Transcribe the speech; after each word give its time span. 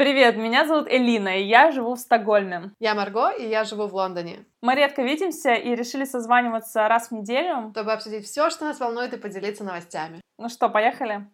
Привет, 0.00 0.36
меня 0.36 0.64
зовут 0.64 0.86
Элина, 0.88 1.40
и 1.40 1.42
я 1.42 1.72
живу 1.72 1.96
в 1.96 1.98
Стокгольме. 1.98 2.70
Я 2.78 2.94
Марго, 2.94 3.30
и 3.30 3.48
я 3.48 3.64
живу 3.64 3.88
в 3.88 3.94
Лондоне. 3.96 4.46
Мы 4.62 4.76
редко 4.76 5.02
видимся 5.02 5.54
и 5.54 5.74
решили 5.74 6.04
созваниваться 6.04 6.86
раз 6.86 7.08
в 7.08 7.14
неделю. 7.14 7.72
Чтобы 7.72 7.92
обсудить 7.92 8.24
все, 8.24 8.48
что 8.48 8.66
нас 8.66 8.78
волнует, 8.78 9.12
и 9.12 9.16
поделиться 9.16 9.64
новостями. 9.64 10.20
Ну 10.38 10.48
что, 10.48 10.68
поехали? 10.68 11.28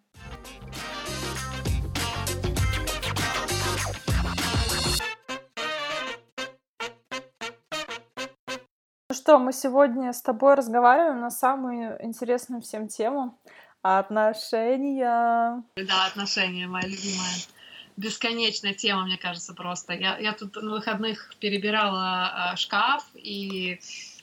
Ну 9.10 9.14
что, 9.14 9.38
мы 9.38 9.52
сегодня 9.52 10.10
с 10.14 10.22
тобой 10.22 10.54
разговариваем 10.54 11.20
на 11.20 11.28
самую 11.28 12.02
интересную 12.02 12.62
всем 12.62 12.88
тему. 12.88 13.38
Отношения. 13.82 15.62
Да, 15.76 16.06
отношения, 16.06 16.66
моя 16.66 16.86
любимая 16.86 17.53
бесконечная 17.96 18.74
тема, 18.74 19.04
мне 19.04 19.16
кажется, 19.16 19.54
просто. 19.54 19.92
Я, 19.92 20.18
я 20.18 20.32
тут 20.32 20.56
на 20.56 20.70
выходных 20.70 21.34
перебирала 21.38 22.52
э, 22.52 22.56
шкаф, 22.56 23.04
и 23.14 23.80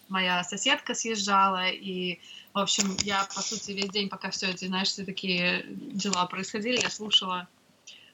моя 0.10 0.44
соседка 0.44 0.94
съезжала, 0.94 1.70
и, 1.70 2.20
в 2.54 2.60
общем, 2.60 2.96
я, 3.04 3.26
по 3.34 3.42
сути, 3.42 3.72
весь 3.72 3.90
день, 3.90 4.10
пока 4.10 4.30
все 4.30 4.50
эти, 4.50 4.66
знаешь, 4.66 4.90
все 4.90 5.06
такие 5.06 5.66
дела 5.68 6.26
происходили, 6.26 6.82
я 6.82 6.90
слушала 6.90 7.48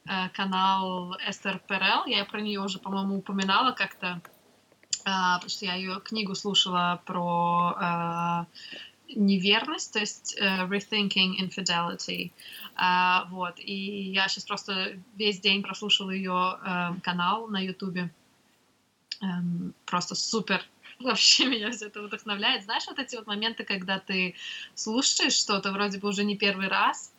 э, 0.05 0.29
канал 0.29 1.17
Эстер 1.27 1.59
Перел, 1.67 2.05
я 2.05 2.23
про 2.26 2.39
нее 2.39 2.62
уже, 2.62 2.77
по-моему, 2.79 3.17
упоминала 3.17 3.71
как-то, 3.71 4.21
э, 4.91 5.01
потому 5.03 5.49
что 5.49 5.65
я 5.65 5.73
ее 5.73 5.99
книгу 6.01 6.35
слушала 6.35 7.01
про 7.05 7.76
э, 7.79 8.45
неверность, 9.16 9.93
то 9.93 9.99
есть 9.99 10.38
uh, 10.39 10.67
rethinking 10.67 11.39
infidelity. 11.39 12.31
Uh, 12.75 13.27
вот. 13.29 13.55
И 13.59 14.11
я 14.11 14.27
сейчас 14.27 14.45
просто 14.45 14.98
весь 15.15 15.39
день 15.39 15.63
прослушала 15.63 16.11
ее 16.11 16.31
uh, 16.31 16.99
канал 17.02 17.48
на 17.48 17.59
Ютубе. 17.59 18.12
Um, 19.21 19.73
просто 19.85 20.15
супер. 20.15 20.63
Вообще 20.99 21.45
меня 21.45 21.71
все 21.71 21.87
это 21.87 22.01
вдохновляет. 22.01 22.63
Знаешь, 22.63 22.85
вот 22.87 22.99
эти 22.99 23.15
вот 23.15 23.27
моменты, 23.27 23.63
когда 23.63 23.99
ты 23.99 24.35
слушаешь 24.76 25.34
что-то 25.34 25.71
вроде 25.71 25.99
бы 25.99 26.07
уже 26.10 26.23
не 26.23 26.37
первый 26.37 26.67
раз, 26.67 27.13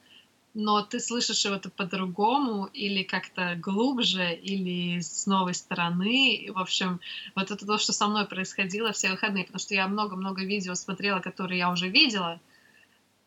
но 0.61 0.83
ты 0.83 0.99
слышишь 0.99 1.45
его 1.45 1.61
по-другому 1.77 2.65
или 2.67 3.05
как-то 3.05 3.55
глубже, 3.55 4.35
или 4.35 4.99
с 4.99 5.25
новой 5.27 5.55
стороны. 5.55 6.51
В 6.53 6.59
общем, 6.59 6.99
вот 7.37 7.53
это 7.53 7.65
то, 7.65 7.79
что 7.79 7.93
со 7.93 8.09
мной 8.09 8.27
происходило 8.27 8.91
все 8.91 9.11
выходные, 9.11 9.45
потому 9.45 9.61
что 9.61 9.75
я 9.75 9.87
много-много 9.87 10.45
видео 10.45 10.75
смотрела, 10.75 11.21
которые 11.21 11.59
я 11.59 11.71
уже 11.71 11.89
видела, 11.89 12.41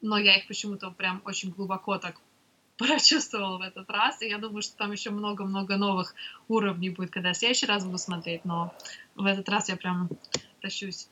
но 0.01 0.17
я 0.17 0.35
их 0.35 0.47
почему-то 0.47 0.91
прям 0.91 1.21
очень 1.23 1.51
глубоко 1.51 1.97
так 1.97 2.19
прочувствовала 2.77 3.59
в 3.59 3.61
этот 3.61 3.89
раз, 3.89 4.21
и 4.21 4.27
я 4.27 4.37
думаю, 4.37 4.61
что 4.61 4.75
там 4.75 4.91
еще 4.91 5.09
много-много 5.11 5.77
новых 5.77 6.13
уровней 6.49 6.89
будет, 6.89 7.11
когда 7.11 7.29
я 7.29 7.33
в 7.33 7.37
следующий 7.37 7.65
раз 7.65 7.85
буду 7.85 7.97
смотреть, 7.97 8.43
но 8.43 8.75
в 9.15 9.23
этот 9.23 9.47
раз 9.47 9.69
я 9.69 9.77
прям 9.77 10.09
тащусь 10.59 11.07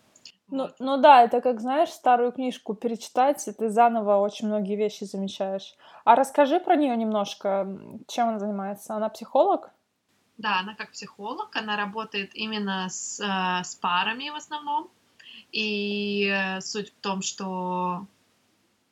ну, 0.52 0.64
вот. 0.64 0.75
ну 0.80 0.97
да, 0.97 1.23
это 1.23 1.42
как, 1.42 1.59
знаешь, 1.61 1.89
старую 1.89 2.31
книжку 2.31 2.73
перечитать, 2.73 3.47
и 3.47 3.52
ты 3.52 3.69
заново 3.69 4.17
очень 4.17 4.47
многие 4.47 4.75
вещи 4.75 5.03
замечаешь. 5.03 5.75
А 6.05 6.16
расскажи 6.16 6.59
про 6.59 6.75
нее 6.75 6.95
немножко, 6.95 7.67
чем 8.08 8.30
она 8.30 8.39
занимается. 8.39 8.95
Она 8.95 9.09
психолог? 9.09 9.72
Да, 10.38 10.59
она 10.59 10.73
как 10.73 10.92
психолог, 10.92 11.55
она 11.55 11.75
работает 11.75 12.31
именно 12.33 12.88
с, 12.89 13.20
э, 13.20 13.64
с 13.64 13.75
парами 13.75 14.30
в 14.30 14.36
основном. 14.36 14.89
И 15.52 16.27
э, 16.27 16.61
суть 16.61 16.94
в 16.94 17.02
том, 17.02 17.22
что 17.22 18.05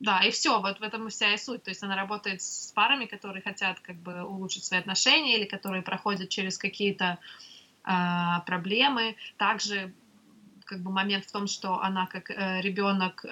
да, 0.00 0.20
и 0.20 0.30
все, 0.30 0.60
вот 0.60 0.78
в 0.78 0.82
этом 0.82 1.08
и 1.08 1.10
вся 1.10 1.32
и 1.32 1.38
суть. 1.38 1.64
То 1.64 1.70
есть 1.70 1.82
она 1.82 1.96
работает 1.96 2.42
с 2.42 2.70
парами, 2.72 3.06
которые 3.06 3.42
хотят 3.42 3.80
как 3.80 3.96
бы 3.96 4.22
улучшить 4.22 4.64
свои 4.64 4.80
отношения 4.80 5.36
или 5.36 5.44
которые 5.44 5.82
проходят 5.82 6.28
через 6.28 6.56
какие-то 6.58 7.18
э, 7.84 7.90
проблемы. 8.46 9.16
Также 9.38 9.92
как 10.68 10.80
бы 10.82 10.90
момент 10.90 11.24
в 11.24 11.32
том, 11.32 11.46
что 11.46 11.80
она 11.80 12.06
как 12.06 12.30
э, 12.30 12.60
ребенок 12.60 13.24
э, 13.24 13.28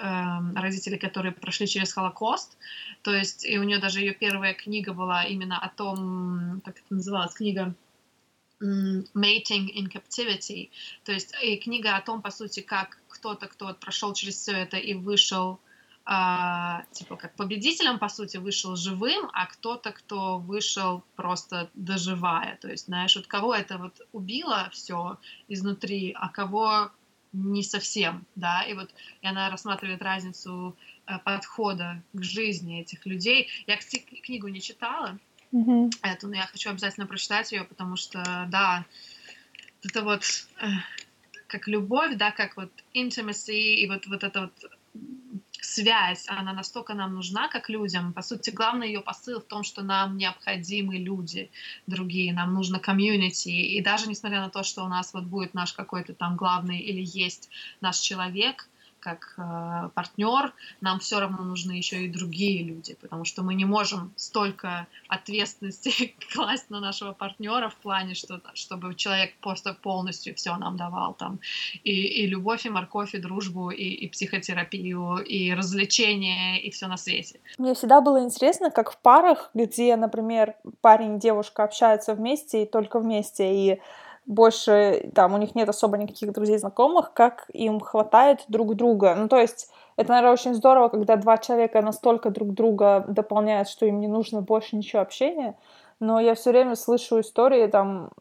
родителей, 0.55 0.97
которые 0.97 1.31
прошли 1.31 1.67
через 1.67 1.93
Холокост, 1.93 2.57
то 3.03 3.13
есть 3.13 3.45
и 3.45 3.59
у 3.59 3.63
нее 3.63 3.79
даже 3.79 3.99
ее 3.99 4.13
первая 4.13 4.53
книга 4.53 4.93
была 4.93 5.23
именно 5.23 5.59
о 5.59 5.69
том, 5.69 6.61
как 6.65 6.77
это 6.79 6.93
называлась 6.93 7.35
книга, 7.35 7.75
Mating 8.59 9.67
in 9.75 9.87
Captivity, 9.87 10.71
то 11.03 11.11
есть 11.11 11.35
и 11.43 11.57
книга 11.57 11.95
о 11.95 12.01
том, 12.01 12.23
по 12.23 12.31
сути, 12.31 12.61
как 12.61 12.97
кто-то, 13.07 13.47
кто 13.47 13.73
прошел 13.75 14.13
через 14.13 14.35
все 14.37 14.53
это 14.53 14.77
и 14.77 14.95
вышел 14.95 15.59
а, 16.09 16.85
типа 16.91 17.17
как 17.17 17.35
победителем, 17.35 17.99
по 17.99 18.09
сути, 18.09 18.37
вышел 18.37 18.75
живым, 18.77 19.29
а 19.33 19.45
кто-то, 19.45 19.91
кто 19.91 20.39
вышел 20.39 21.03
просто 21.15 21.69
доживая. 21.73 22.57
То 22.61 22.69
есть, 22.69 22.85
знаешь, 22.85 23.15
вот 23.15 23.27
кого 23.27 23.53
это 23.53 23.77
вот 23.77 24.01
убило 24.13 24.69
все 24.71 25.19
изнутри, 25.49 26.15
а 26.17 26.29
кого 26.29 26.91
не 27.33 27.63
совсем, 27.63 28.25
да, 28.35 28.63
и 28.63 28.73
вот 28.73 28.89
и 29.21 29.27
она 29.27 29.49
рассматривает 29.49 30.01
разницу 30.01 30.75
э, 31.05 31.17
подхода 31.19 32.01
к 32.13 32.23
жизни 32.23 32.81
этих 32.81 33.05
людей. 33.05 33.49
Я, 33.67 33.77
кстати, 33.77 33.99
книгу 33.99 34.47
не 34.47 34.61
читала, 34.61 35.17
mm-hmm. 35.51 35.91
эту, 36.01 36.27
но 36.27 36.35
я 36.35 36.47
хочу 36.47 36.69
обязательно 36.69 37.07
прочитать 37.07 37.51
ее, 37.51 37.63
потому 37.63 37.95
что, 37.95 38.47
да, 38.49 38.85
это 39.83 40.03
вот 40.03 40.23
э, 40.61 40.65
как 41.47 41.67
любовь, 41.67 42.15
да, 42.15 42.31
как 42.31 42.57
вот 42.57 42.71
intimacy, 42.93 43.75
и 43.75 43.87
вот, 43.87 44.07
вот 44.07 44.23
это 44.23 44.41
вот 44.41 44.71
связь, 45.61 46.25
она 46.27 46.53
настолько 46.53 46.93
нам 46.93 47.13
нужна, 47.15 47.47
как 47.47 47.69
людям. 47.69 48.13
По 48.13 48.21
сути, 48.21 48.49
главный 48.49 48.87
ее 48.87 49.01
посыл 49.01 49.39
в 49.39 49.45
том, 49.45 49.63
что 49.63 49.81
нам 49.81 50.17
необходимы 50.17 50.97
люди 50.97 51.49
другие, 51.87 52.33
нам 52.33 52.53
нужно 52.53 52.79
комьюнити. 52.79 53.49
И 53.49 53.81
даже 53.81 54.07
несмотря 54.07 54.41
на 54.41 54.49
то, 54.49 54.63
что 54.63 54.83
у 54.83 54.87
нас 54.87 55.13
вот 55.13 55.23
будет 55.23 55.53
наш 55.53 55.73
какой-то 55.73 56.13
там 56.13 56.35
главный 56.35 56.79
или 56.79 57.01
есть 57.03 57.49
наш 57.81 57.97
человек, 57.97 58.69
как 59.07 59.35
э, 59.37 59.89
партнер, 59.93 60.53
нам 60.81 60.99
все 60.99 61.19
равно 61.19 61.43
нужны 61.43 61.71
еще 61.71 62.03
и 62.03 62.09
другие 62.09 62.63
люди, 62.63 62.97
потому 63.01 63.23
что 63.23 63.41
мы 63.41 63.55
не 63.55 63.65
можем 63.65 64.11
столько 64.17 64.87
ответственности 65.07 66.15
класть 66.33 66.69
на 66.69 66.81
нашего 66.81 67.13
партнера 67.13 67.69
в 67.69 67.75
плане, 67.75 68.15
что, 68.15 68.41
чтобы 68.53 68.95
человек 68.95 69.33
просто 69.39 69.73
полностью 69.73 70.35
все 70.35 70.57
нам 70.57 70.75
давал 70.75 71.13
там 71.13 71.39
и, 71.83 72.23
и 72.23 72.27
любовь, 72.27 72.65
и 72.65 72.69
морковь, 72.69 73.15
и 73.15 73.17
дружбу, 73.19 73.69
и, 73.69 73.83
и 73.83 74.09
психотерапию, 74.09 75.17
и 75.19 75.53
развлечения, 75.53 76.59
и 76.59 76.69
все 76.69 76.87
на 76.87 76.97
свете. 76.97 77.39
Мне 77.57 77.73
всегда 77.73 78.01
было 78.01 78.21
интересно, 78.21 78.71
как 78.71 78.91
в 78.91 78.97
парах, 78.97 79.51
где, 79.53 79.95
например, 79.95 80.55
парень 80.81 81.15
и 81.15 81.19
девушка 81.19 81.63
общаются 81.63 82.13
вместе 82.13 82.63
и 82.63 82.65
только 82.65 82.99
вместе, 82.99 83.43
и 83.53 83.81
больше, 84.27 85.09
там, 85.15 85.33
у 85.33 85.37
них 85.37 85.55
нет 85.55 85.69
особо 85.69 85.97
никаких 85.97 86.33
друзей, 86.33 86.57
знакомых, 86.57 87.13
как 87.13 87.49
им 87.53 87.79
хватает 87.79 88.43
друг 88.49 88.75
друга. 88.75 89.15
Ну, 89.15 89.27
то 89.29 89.39
есть, 89.39 89.71
это, 89.95 90.09
наверное, 90.09 90.33
очень 90.33 90.53
здорово, 90.53 90.89
когда 90.89 91.15
два 91.15 91.37
человека 91.37 91.81
настолько 91.81 92.29
друг 92.29 92.53
друга 92.53 93.05
дополняют, 93.07 93.69
что 93.69 93.85
им 93.85 93.99
не 93.99 94.07
нужно 94.07 94.41
больше 94.41 94.75
ничего 94.75 95.01
общения. 95.01 95.57
Но 95.99 96.19
я 96.19 96.35
все 96.35 96.51
время 96.51 96.75
слышу 96.75 97.21
истории, 97.21 97.67
там, 97.67 98.11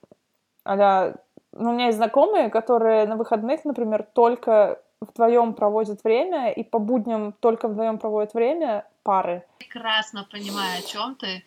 а 0.65 1.15
ну, 1.53 1.71
у 1.71 1.73
меня 1.73 1.87
есть 1.87 1.99
знакомые, 1.99 2.51
которые 2.51 3.07
на 3.07 3.17
выходных, 3.17 3.65
например, 3.65 4.07
только 4.13 4.81
вдвоем 5.01 5.55
проводят 5.55 6.05
время, 6.05 6.53
и 6.53 6.63
по 6.63 6.79
будням 6.79 7.33
только 7.41 7.69
вдвоем 7.69 7.99
проводят 7.99 8.33
время 8.33 8.87
пары. 9.03 9.45
Прекрасно 9.59 10.27
понимаю, 10.31 10.79
о 10.79 10.83
чем 10.83 11.17
ты. 11.17 11.43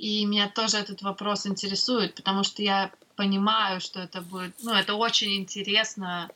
И 0.00 0.24
меня 0.24 0.48
тоже 0.48 0.78
этот 0.78 1.02
вопрос 1.02 1.46
интересует, 1.46 2.14
потому 2.14 2.42
что 2.42 2.62
я 2.62 2.90
понимаю, 3.16 3.82
что 3.82 4.00
это 4.00 4.22
будет, 4.22 4.54
ну, 4.62 4.72
это 4.72 4.94
очень 4.94 5.36
интересно 5.36 6.30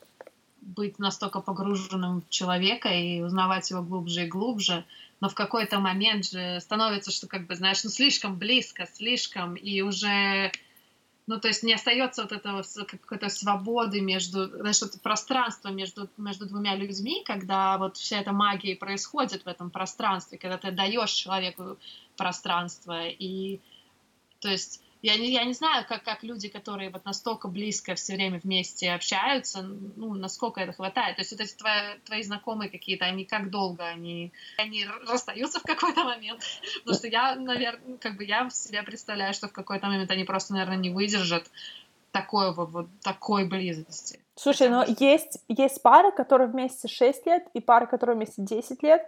быть 0.61 0.99
настолько 0.99 1.41
погруженным 1.41 2.21
в 2.21 2.29
человека 2.29 2.91
и 2.91 3.23
узнавать 3.23 3.71
его 3.71 3.81
глубже 3.81 4.25
и 4.25 4.29
глубже, 4.29 4.85
но 5.23 5.31
в 5.31 5.35
какой-то 5.35 5.81
момент 5.81 6.27
же 6.27 6.61
становится, 6.61 7.11
что 7.11 7.27
как 7.27 7.47
бы, 7.47 7.55
знаешь, 7.55 7.83
ну, 7.85 7.89
слишком 7.89 8.37
близко, 8.37 8.87
слишком, 8.93 9.55
и 9.55 9.81
уже, 9.81 10.53
ну, 11.27 11.41
то 11.41 11.49
есть 11.49 11.63
не 11.63 11.73
остается 11.73 12.23
вот 12.23 12.33
этого 12.33 12.63
какой-то 12.87 13.29
свободы 13.31 14.01
между, 14.01 14.47
знаешь, 14.47 14.83
вот 14.83 15.01
пространство 15.01 15.71
между, 15.71 16.09
между 16.19 16.47
двумя 16.47 16.77
людьми, 16.77 17.23
когда 17.25 17.79
вот 17.79 17.97
вся 17.97 18.21
эта 18.21 18.33
магия 18.33 18.77
происходит 18.77 19.45
в 19.45 19.49
этом 19.49 19.71
пространстве, 19.71 20.37
когда 20.37 20.59
ты 20.59 20.71
даешь 20.71 21.13
человеку 21.13 21.79
пространство, 22.17 23.07
и, 23.07 23.61
то 24.41 24.51
есть 24.51 24.84
я 25.05 25.19
не, 25.19 25.31
я 25.31 25.45
не 25.45 25.53
знаю, 25.53 25.85
как, 25.87 26.03
как 26.03 26.23
люди, 26.23 26.49
которые 26.49 26.89
вот 26.89 27.05
настолько 27.05 27.47
близко 27.47 27.95
все 27.95 28.15
время 28.15 28.41
вместе 28.43 28.91
общаются, 28.91 29.61
ну, 29.63 30.15
насколько 30.15 30.63
это 30.63 30.73
хватает. 30.73 31.17
То 31.17 31.21
есть 31.21 31.33
вот 31.33 31.43
эти 31.43 31.55
твои, 31.55 31.99
твои 32.07 32.23
знакомые 32.23 32.71
какие-то, 32.71 33.05
они 33.05 33.27
как 33.27 33.51
долго, 33.51 33.85
они, 33.85 34.33
они 34.57 34.87
расстаются 35.07 35.61
в 35.61 35.63
какой-то 35.63 36.05
момент. 36.05 36.41
Потому 36.79 36.97
что 36.97 37.09
я, 37.09 37.35
наверное, 37.35 37.99
как 37.99 38.17
бы 38.17 38.25
я 38.25 38.49
себе 38.49 38.83
представляю, 38.83 39.35
что 39.35 39.49
в 39.49 39.53
какой-то 39.53 39.89
момент 39.89 40.11
они 40.11 40.25
просто, 40.25 40.55
наверное, 40.55 40.79
не 40.79 40.89
выдержат 40.89 41.51
такой 42.11 42.55
вот, 42.55 42.71
вот 42.71 42.87
такой 43.03 43.45
близости. 43.45 44.21
Слушай, 44.37 44.71
но 44.71 44.87
есть, 44.99 45.39
есть 45.49 45.83
пары, 45.83 46.13
которые 46.13 46.49
вместе 46.49 46.89
6 46.89 47.27
лет, 47.27 47.45
и 47.53 47.61
пары, 47.61 47.87
которые 47.87 48.17
вместе 48.17 48.41
10 48.41 48.83
лет, 48.83 49.07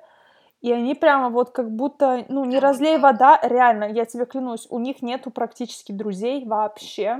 и 0.66 0.72
они 0.72 0.96
прямо 0.96 1.28
вот 1.28 1.50
как 1.50 1.70
будто, 1.70 2.24
ну, 2.28 2.44
не 2.44 2.58
разлей 2.58 2.98
вода, 2.98 3.38
реально, 3.40 3.84
я 3.84 4.04
тебе 4.04 4.26
клянусь, 4.26 4.66
у 4.68 4.80
них 4.80 5.00
нету 5.00 5.30
практически 5.30 5.92
друзей 5.92 6.44
вообще. 6.44 7.18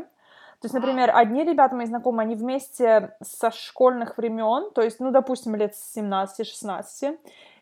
То 0.61 0.65
есть, 0.65 0.75
например, 0.75 1.13
одни 1.15 1.45
ребята 1.45 1.77
мои 1.77 1.87
знакомые, 1.87 2.25
они 2.25 2.35
вместе 2.35 3.15
со 3.23 3.53
школьных 3.53 4.19
времен, 4.19 4.73
то 4.73 4.83
есть, 4.83 4.99
ну, 4.99 5.13
допустим, 5.13 5.55
лет 5.55 5.77
с 5.77 5.97
17-16, 5.97 7.21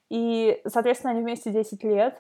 и, 0.09 0.63
соответственно, 0.67 1.11
они 1.11 1.21
вместе 1.21 1.51
10 1.51 1.85
лет, 1.85 2.19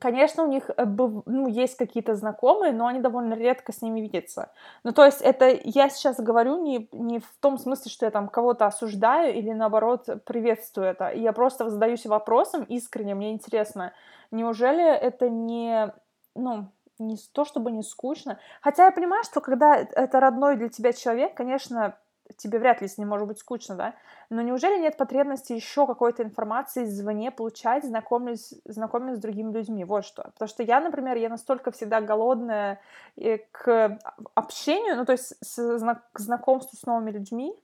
Конечно, 0.00 0.44
у 0.44 0.46
них 0.46 0.70
э, 0.70 0.84
ну, 0.84 1.48
есть 1.48 1.76
какие-то 1.76 2.14
знакомые, 2.14 2.72
но 2.72 2.86
они 2.86 3.00
довольно 3.00 3.34
редко 3.34 3.72
с 3.72 3.82
ними 3.82 4.00
видятся. 4.00 4.52
Ну, 4.84 4.92
то 4.92 5.04
есть 5.04 5.20
это 5.22 5.48
я 5.64 5.88
сейчас 5.88 6.20
говорю 6.20 6.62
не, 6.62 6.88
не 6.92 7.18
в 7.18 7.34
том 7.40 7.58
смысле, 7.58 7.90
что 7.90 8.06
я 8.06 8.10
там 8.10 8.28
кого-то 8.28 8.66
осуждаю 8.66 9.34
или, 9.34 9.50
наоборот, 9.52 10.06
приветствую 10.24 10.86
это. 10.88 11.10
Я 11.10 11.32
просто 11.32 11.68
задаюсь 11.68 12.06
вопросом 12.06 12.62
искренне, 12.64 13.14
мне 13.14 13.32
интересно, 13.32 13.92
неужели 14.30 14.84
это 14.84 15.28
не, 15.28 15.92
ну, 16.34 16.68
не 16.98 17.16
то 17.32 17.44
чтобы 17.44 17.70
не 17.70 17.82
скучно. 17.82 18.38
Хотя 18.60 18.86
я 18.86 18.92
понимаю, 18.92 19.24
что 19.24 19.40
когда 19.40 19.76
это 19.76 20.20
родной 20.20 20.56
для 20.56 20.68
тебя 20.68 20.92
человек, 20.92 21.34
конечно, 21.34 21.96
тебе 22.36 22.58
вряд 22.58 22.80
ли 22.80 22.88
с 22.88 22.98
ним 22.98 23.08
может 23.08 23.26
быть 23.26 23.38
скучно, 23.38 23.74
да? 23.74 23.94
Но 24.30 24.42
неужели 24.42 24.78
нет 24.78 24.96
потребности 24.96 25.52
еще 25.52 25.86
какой-то 25.86 26.22
информации 26.22 26.84
извне 26.84 27.30
получать, 27.30 27.84
знакомясь, 27.84 28.54
знакомясь 28.64 29.16
с 29.16 29.20
другими 29.20 29.52
людьми? 29.52 29.84
Вот 29.84 30.04
что. 30.04 30.24
Потому 30.34 30.48
что 30.48 30.62
я, 30.62 30.80
например, 30.80 31.16
я 31.16 31.28
настолько 31.28 31.70
всегда 31.70 32.00
голодная 32.00 32.80
э, 33.16 33.38
к 33.50 33.98
общению, 34.34 34.96
ну, 34.96 35.04
то 35.04 35.12
есть 35.12 35.34
к 35.40 36.18
знакомству 36.18 36.76
с 36.76 36.84
новыми 36.84 37.10
людьми, 37.10 37.54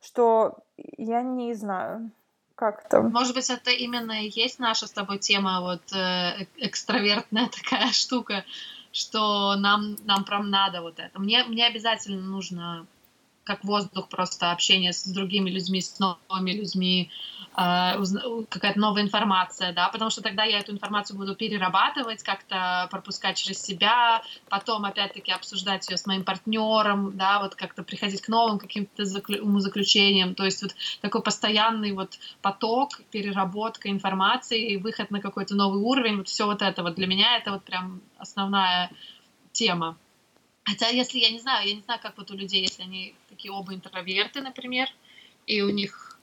что 0.00 0.58
я 0.96 1.22
не 1.22 1.54
знаю, 1.54 2.10
как 2.58 2.88
там. 2.88 3.10
Может 3.10 3.34
быть, 3.34 3.48
это 3.50 3.70
именно 3.70 4.24
и 4.24 4.28
есть 4.28 4.58
наша 4.58 4.86
с 4.88 4.92
тобой 4.92 5.18
тема, 5.18 5.60
вот 5.60 5.92
э, 5.92 6.46
экстравертная 6.56 7.48
такая 7.62 7.92
штука, 7.92 8.44
что 8.90 9.54
нам, 9.56 9.96
нам 10.04 10.24
прям 10.24 10.50
надо 10.50 10.82
вот 10.82 10.98
это. 10.98 11.20
Мне, 11.20 11.44
мне 11.44 11.66
обязательно 11.66 12.20
нужно 12.20 12.86
как 13.48 13.64
воздух 13.64 14.08
просто 14.08 14.52
общение 14.52 14.92
с 14.92 15.06
другими 15.06 15.48
людьми, 15.48 15.80
с 15.80 15.98
новыми 15.98 16.52
людьми, 16.52 17.10
э, 17.56 17.94
какая-то 18.50 18.78
новая 18.78 19.02
информация, 19.02 19.72
да, 19.72 19.88
потому 19.88 20.10
что 20.10 20.22
тогда 20.22 20.44
я 20.44 20.58
эту 20.58 20.72
информацию 20.72 21.16
буду 21.16 21.34
перерабатывать, 21.34 22.22
как-то 22.22 22.88
пропускать 22.90 23.38
через 23.38 23.62
себя, 23.62 24.22
потом 24.50 24.84
опять-таки 24.84 25.32
обсуждать 25.32 25.88
ее 25.88 25.96
с 25.96 26.04
моим 26.04 26.24
партнером, 26.24 27.16
да, 27.16 27.40
вот 27.40 27.54
как-то 27.54 27.82
приходить 27.82 28.20
к 28.20 28.28
новым 28.28 28.58
каким-то 28.58 29.04
умозаключениям, 29.40 30.34
то 30.34 30.44
есть 30.44 30.62
вот 30.62 30.74
такой 31.00 31.22
постоянный 31.22 31.92
вот 31.92 32.18
поток, 32.42 33.00
переработка 33.10 33.88
информации, 33.88 34.76
выход 34.76 35.10
на 35.10 35.20
какой-то 35.22 35.54
новый 35.54 35.80
уровень, 35.80 36.18
вот 36.18 36.28
все 36.28 36.44
вот 36.44 36.60
это 36.60 36.82
вот 36.82 36.96
для 36.96 37.06
меня 37.06 37.38
это 37.38 37.52
вот 37.52 37.64
прям 37.64 38.02
основная 38.18 38.90
тема. 39.52 39.96
Хотя, 40.68 40.88
если 40.88 41.18
я 41.18 41.30
не 41.30 41.38
знаю, 41.38 41.66
я 41.66 41.74
не 41.74 41.80
знаю, 41.80 41.98
как 42.02 42.18
вот 42.18 42.30
у 42.30 42.36
людей, 42.36 42.60
если 42.60 42.82
они 42.82 43.14
такие 43.30 43.50
оба 43.50 43.74
интроверты, 43.74 44.42
например, 44.42 44.88
и 45.46 45.62
у 45.62 45.70
них 45.70 46.18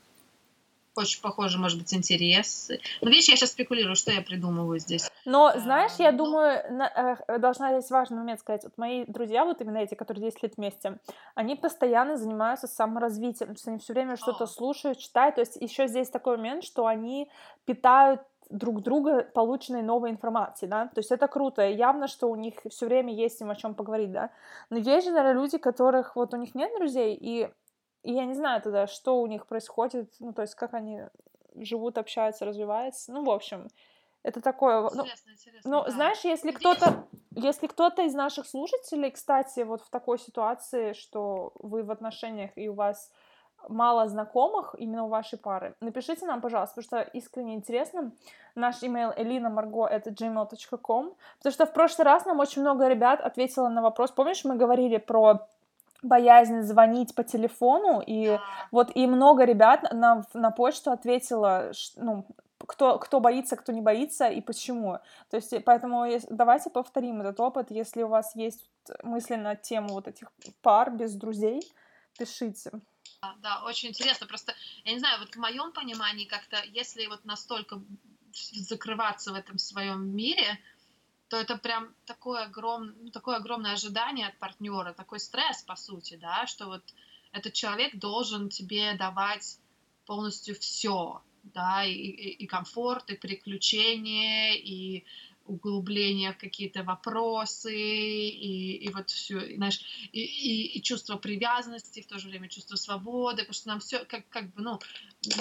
очень 0.95 1.21
похоже, 1.21 1.57
может 1.57 1.77
быть, 1.77 1.94
интерес. 1.94 2.71
Ну, 3.01 3.09
видишь, 3.09 3.27
я 3.27 3.36
сейчас 3.36 3.51
спекулирую, 3.51 3.95
что 3.95 4.12
я 4.12 4.21
придумываю 4.21 4.80
здесь. 4.80 5.12
Но, 5.25 5.47
а, 5.47 5.59
знаешь, 5.59 5.92
я 5.97 6.12
ну... 6.12 6.19
думаю, 6.19 6.63
на, 6.71 7.19
э, 7.27 7.38
должна 7.39 7.77
здесь 7.77 7.92
важный 7.92 8.18
момент 8.18 8.39
сказать. 8.39 8.63
Вот 8.63 8.77
мои 8.77 9.03
друзья, 9.06 9.44
вот 9.44 9.59
именно 9.62 9.80
эти, 9.80 9.95
которые 9.95 10.30
10 10.31 10.44
лет 10.44 10.53
вместе, 10.56 11.00
они 11.33 11.56
постоянно 11.56 12.15
занимаются 12.15 12.68
саморазвитием. 12.68 13.47
То 13.50 13.56
есть 13.56 13.68
они 13.68 13.80
все 13.80 13.94
время 13.94 14.15
что-то 14.15 14.45
слушают, 14.45 15.00
читают. 15.00 15.36
То 15.36 15.42
есть 15.42 15.57
еще 15.59 15.88
здесь 15.88 16.09
такой 16.09 16.38
момент, 16.38 16.63
что 16.63 16.86
они 16.86 17.30
питают 17.65 18.21
друг 18.50 18.81
друга 18.81 19.24
полученной 19.24 19.81
новой 19.81 20.12
информации, 20.12 20.68
да, 20.68 20.88
то 20.88 21.00
есть 21.00 21.12
это 21.12 21.27
круто, 21.27 21.68
и 21.68 21.75
явно, 21.75 22.07
что 22.07 22.30
у 22.30 22.36
них 22.36 22.56
все 22.69 22.86
время 22.86 23.13
есть 23.13 23.42
им 23.42 23.50
о 23.50 23.56
чем 23.56 23.75
поговорить, 23.75 24.12
да, 24.12 24.31
но 24.69 24.77
есть 24.77 25.07
же, 25.07 25.13
наверное, 25.13 25.42
люди, 25.42 25.57
которых 25.57 26.15
вот 26.15 26.33
у 26.33 26.38
них 26.38 26.56
нет 26.56 26.71
друзей, 26.77 27.15
и, 27.15 27.50
и 28.03 28.13
я 28.13 28.25
не 28.25 28.33
знаю 28.33 28.62
тогда, 28.62 28.88
что 28.88 29.21
у 29.21 29.27
них 29.27 29.47
происходит, 29.47 30.13
ну, 30.19 30.33
то 30.33 30.42
есть 30.42 30.56
как 30.56 30.74
они 30.74 31.01
живут, 31.56 31.97
общаются, 31.97 32.45
развиваются, 32.45 33.12
ну, 33.12 33.24
в 33.24 33.30
общем, 33.30 33.68
это 34.24 34.42
такое, 34.42 34.81
ну, 34.81 35.03
интересно, 35.03 35.31
интересно, 35.31 35.71
ну, 35.71 35.83
да. 35.83 35.92
знаешь, 35.92 36.19
если 36.24 36.51
кто-то, 36.51 37.07
если 37.31 37.68
кто-то 37.68 38.01
из 38.01 38.13
наших 38.13 38.47
слушателей, 38.47 39.12
кстати, 39.12 39.59
вот 39.59 39.81
в 39.81 39.89
такой 39.89 40.18
ситуации, 40.18 40.94
что 40.94 41.53
вы 41.59 41.83
в 41.83 41.92
отношениях 41.92 42.51
и 42.56 42.68
у 42.68 42.74
вас 42.74 43.12
мало 43.70 44.08
знакомых 44.08 44.76
именно 44.78 45.06
у 45.06 45.08
вашей 45.08 45.38
пары, 45.38 45.76
напишите 45.82 46.26
нам, 46.26 46.42
пожалуйста, 46.42 46.82
потому 46.82 47.04
что 47.04 47.10
искренне 47.18 47.56
интересно. 47.56 48.12
Наш 48.56 48.84
email 48.84 49.16
elinamargo 49.18 49.86
это 49.86 50.12
gmail.com, 50.12 51.14
потому 51.38 51.54
что 51.54 51.66
в 51.66 51.74
прошлый 51.74 52.06
раз 52.06 52.26
нам 52.26 52.40
очень 52.40 52.62
много 52.62 52.88
ребят 52.88 53.22
ответило 53.22 53.68
на 53.68 53.82
вопрос. 53.82 54.12
Помнишь, 54.12 54.46
мы 54.46 54.56
говорили 54.56 54.98
про 54.98 55.48
боязнь 56.04 56.62
звонить 56.62 57.16
по 57.16 57.24
телефону, 57.24 58.02
и 58.06 58.38
вот 58.72 58.92
и 58.96 59.08
много 59.08 59.44
ребят 59.44 59.92
на, 59.92 60.24
на 60.34 60.52
почту 60.52 60.92
ответило, 60.92 61.72
ну, 61.98 62.26
кто, 62.60 63.00
кто 63.00 63.20
боится, 63.20 63.56
кто 63.56 63.72
не 63.72 63.82
боится 63.82 64.28
и 64.28 64.42
почему. 64.42 65.00
То 65.30 65.38
есть, 65.38 65.54
поэтому 65.66 66.06
давайте 66.30 66.70
повторим 66.70 67.22
этот 67.22 67.40
опыт. 67.40 67.72
Если 67.72 68.04
у 68.04 68.08
вас 68.08 68.36
есть 68.36 68.70
мысли 69.04 69.36
на 69.36 69.56
тему 69.56 69.90
вот 69.90 70.08
этих 70.08 70.32
пар 70.62 70.92
без 70.92 71.16
друзей, 71.16 71.62
пишите 72.18 72.72
да, 73.38 73.64
очень 73.64 73.90
интересно. 73.90 74.28
Просто, 74.28 74.56
я 74.84 74.94
не 74.94 75.00
знаю, 75.00 75.20
вот 75.20 75.36
в 75.36 75.40
моем 75.40 75.72
понимании 75.72 76.26
как-то, 76.26 76.64
если 76.64 77.06
вот 77.08 77.26
настолько 77.26 77.82
закрываться 78.34 79.32
в 79.32 79.36
этом 79.36 79.58
своем 79.58 80.16
мире, 80.16 80.60
то 81.30 81.38
это 81.38 81.58
прям 81.58 81.94
такое, 82.06 82.44
огром, 82.44 82.94
ну, 83.02 83.10
такое 83.10 83.38
огромное 83.38 83.74
ожидание 83.74 84.28
от 84.28 84.38
партнера, 84.38 84.94
такой 84.94 85.20
стресс, 85.20 85.64
по 85.64 85.76
сути, 85.76 86.16
да, 86.16 86.46
что 86.46 86.68
вот 86.68 86.84
этот 87.32 87.54
человек 87.54 87.96
должен 87.96 88.50
тебе 88.50 88.94
давать 88.94 89.60
полностью 90.06 90.56
все, 90.56 91.24
да, 91.44 91.84
и, 91.84 91.94
и, 91.94 92.30
и 92.44 92.48
комфорт, 92.48 93.10
и 93.10 93.16
приключения, 93.16 94.54
и 94.54 95.04
углубление 95.45 96.33
в 96.33 96.38
какие-то 96.38 96.83
вопросы, 96.83 97.75
и, 97.75 98.77
и 98.77 98.94
вот 98.94 99.09
все, 99.09 99.56
знаешь, 99.56 99.80
и, 100.12 100.21
и, 100.21 100.77
и 100.77 100.81
чувство 100.81 101.18
привязанности, 101.18 102.01
в 102.01 102.07
то 102.07 102.19
же 102.19 102.30
время 102.30 102.50
чувство 102.50 102.75
свободы, 102.75 103.44
потому 103.44 103.53
что 103.53 103.68
нам 103.69 103.80
все, 103.80 104.06
как, 104.06 104.27
как 104.30 104.53
бы, 104.53 104.62
ну, 104.62 104.80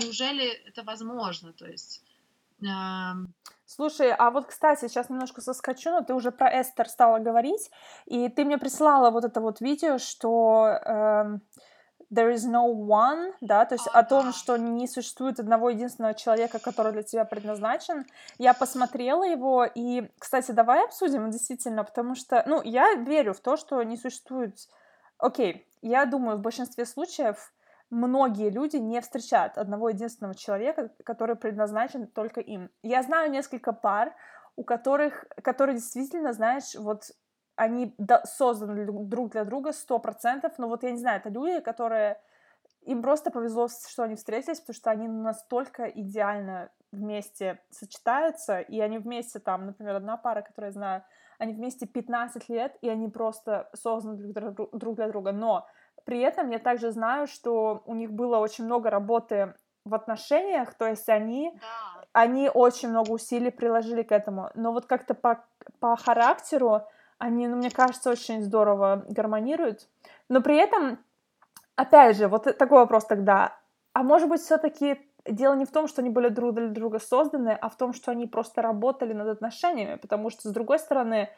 неужели 0.00 0.46
это 0.66 0.82
возможно, 0.82 1.52
то 1.52 1.66
есть... 1.66 2.02
Эм... 2.62 3.34
Слушай, 3.66 4.12
а 4.12 4.30
вот, 4.30 4.46
кстати, 4.46 4.88
сейчас 4.88 5.08
немножко 5.08 5.40
соскочу, 5.40 5.90
но 5.90 6.02
ты 6.02 6.14
уже 6.14 6.30
про 6.30 6.60
Эстер 6.60 6.88
стала 6.88 7.18
говорить, 7.18 7.70
и 8.06 8.28
ты 8.28 8.44
мне 8.44 8.58
прислала 8.58 9.10
вот 9.10 9.24
это 9.24 9.40
вот 9.40 9.60
видео, 9.60 9.98
что... 9.98 10.78
Эм 10.84 11.42
there 12.14 12.32
is 12.32 12.46
no 12.46 12.66
one, 12.72 13.32
да, 13.40 13.64
то 13.64 13.74
есть 13.74 13.86
о 13.88 14.02
том, 14.04 14.32
что 14.32 14.56
не 14.56 14.86
существует 14.86 15.40
одного 15.40 15.70
единственного 15.70 16.14
человека, 16.14 16.58
который 16.58 16.92
для 16.92 17.02
тебя 17.02 17.24
предназначен. 17.24 18.06
Я 18.38 18.54
посмотрела 18.54 19.24
его, 19.24 19.64
и, 19.64 20.08
кстати, 20.18 20.52
давай 20.52 20.84
обсудим 20.84 21.30
действительно, 21.30 21.84
потому 21.84 22.14
что, 22.14 22.42
ну, 22.46 22.62
я 22.62 22.94
верю 22.94 23.34
в 23.34 23.40
то, 23.40 23.56
что 23.56 23.82
не 23.82 23.96
существует... 23.96 24.56
Окей, 25.18 25.66
я 25.82 26.06
думаю, 26.06 26.38
в 26.38 26.40
большинстве 26.40 26.86
случаев 26.86 27.52
многие 27.90 28.50
люди 28.50 28.76
не 28.76 29.00
встречают 29.00 29.58
одного 29.58 29.90
единственного 29.90 30.34
человека, 30.34 30.90
который 31.04 31.36
предназначен 31.36 32.06
только 32.06 32.40
им. 32.40 32.70
Я 32.82 33.02
знаю 33.02 33.30
несколько 33.30 33.72
пар, 33.72 34.14
у 34.56 34.64
которых, 34.64 35.24
которые 35.42 35.76
действительно, 35.76 36.32
знаешь, 36.32 36.74
вот 36.74 37.10
они 37.56 37.94
созданы 38.24 38.86
друг 38.86 39.30
для 39.30 39.44
друга 39.44 39.72
сто 39.72 39.98
процентов, 39.98 40.52
но 40.58 40.68
вот 40.68 40.82
я 40.82 40.90
не 40.90 40.98
знаю, 40.98 41.20
это 41.20 41.28
люди, 41.28 41.60
которые 41.60 42.20
им 42.82 43.02
просто 43.02 43.30
повезло, 43.30 43.68
что 43.68 44.02
они 44.02 44.16
встретились, 44.16 44.60
потому 44.60 44.74
что 44.74 44.90
они 44.90 45.08
настолько 45.08 45.84
идеально 45.84 46.70
вместе 46.92 47.60
сочетаются, 47.70 48.60
и 48.60 48.80
они 48.80 48.98
вместе 48.98 49.38
там, 49.38 49.66
например, 49.66 49.96
одна 49.96 50.16
пара, 50.16 50.42
которую 50.42 50.70
я 50.70 50.72
знаю, 50.72 51.04
они 51.38 51.52
вместе 51.52 51.86
15 51.86 52.48
лет, 52.48 52.76
и 52.80 52.88
они 52.88 53.08
просто 53.08 53.68
созданы 53.74 54.32
друг 54.72 54.96
для 54.96 55.08
друга, 55.08 55.32
но 55.32 55.66
при 56.04 56.20
этом 56.20 56.50
я 56.50 56.58
также 56.58 56.92
знаю, 56.92 57.26
что 57.26 57.82
у 57.86 57.94
них 57.94 58.12
было 58.12 58.38
очень 58.38 58.64
много 58.64 58.90
работы 58.90 59.54
в 59.84 59.94
отношениях, 59.94 60.74
то 60.74 60.86
есть 60.86 61.08
они, 61.08 61.52
да. 61.54 62.04
они 62.12 62.50
очень 62.52 62.88
много 62.88 63.10
усилий 63.10 63.50
приложили 63.50 64.02
к 64.02 64.12
этому, 64.12 64.50
но 64.54 64.72
вот 64.72 64.86
как-то 64.86 65.14
по, 65.14 65.44
по 65.80 65.96
характеру 65.96 66.82
они, 67.18 67.48
ну, 67.48 67.56
мне 67.56 67.70
кажется, 67.70 68.10
очень 68.10 68.42
здорово 68.42 69.04
гармонируют. 69.08 69.88
Но 70.28 70.40
при 70.40 70.56
этом, 70.56 70.98
опять 71.76 72.16
же, 72.16 72.28
вот 72.28 72.44
такой 72.58 72.78
вопрос 72.78 73.06
тогда. 73.06 73.58
А 73.92 74.02
может 74.02 74.28
быть, 74.28 74.40
все-таки 74.40 74.98
дело 75.26 75.54
не 75.54 75.64
в 75.64 75.70
том, 75.70 75.88
что 75.88 76.02
они 76.02 76.10
были 76.10 76.28
друг 76.28 76.54
для 76.54 76.68
друга 76.68 76.98
созданы, 76.98 77.50
а 77.60 77.68
в 77.68 77.76
том, 77.76 77.92
что 77.92 78.10
они 78.10 78.26
просто 78.26 78.62
работали 78.62 79.12
над 79.12 79.28
отношениями, 79.28 79.96
потому 79.96 80.30
что, 80.30 80.48
с 80.48 80.52
другой 80.52 80.78
стороны, 80.78 81.30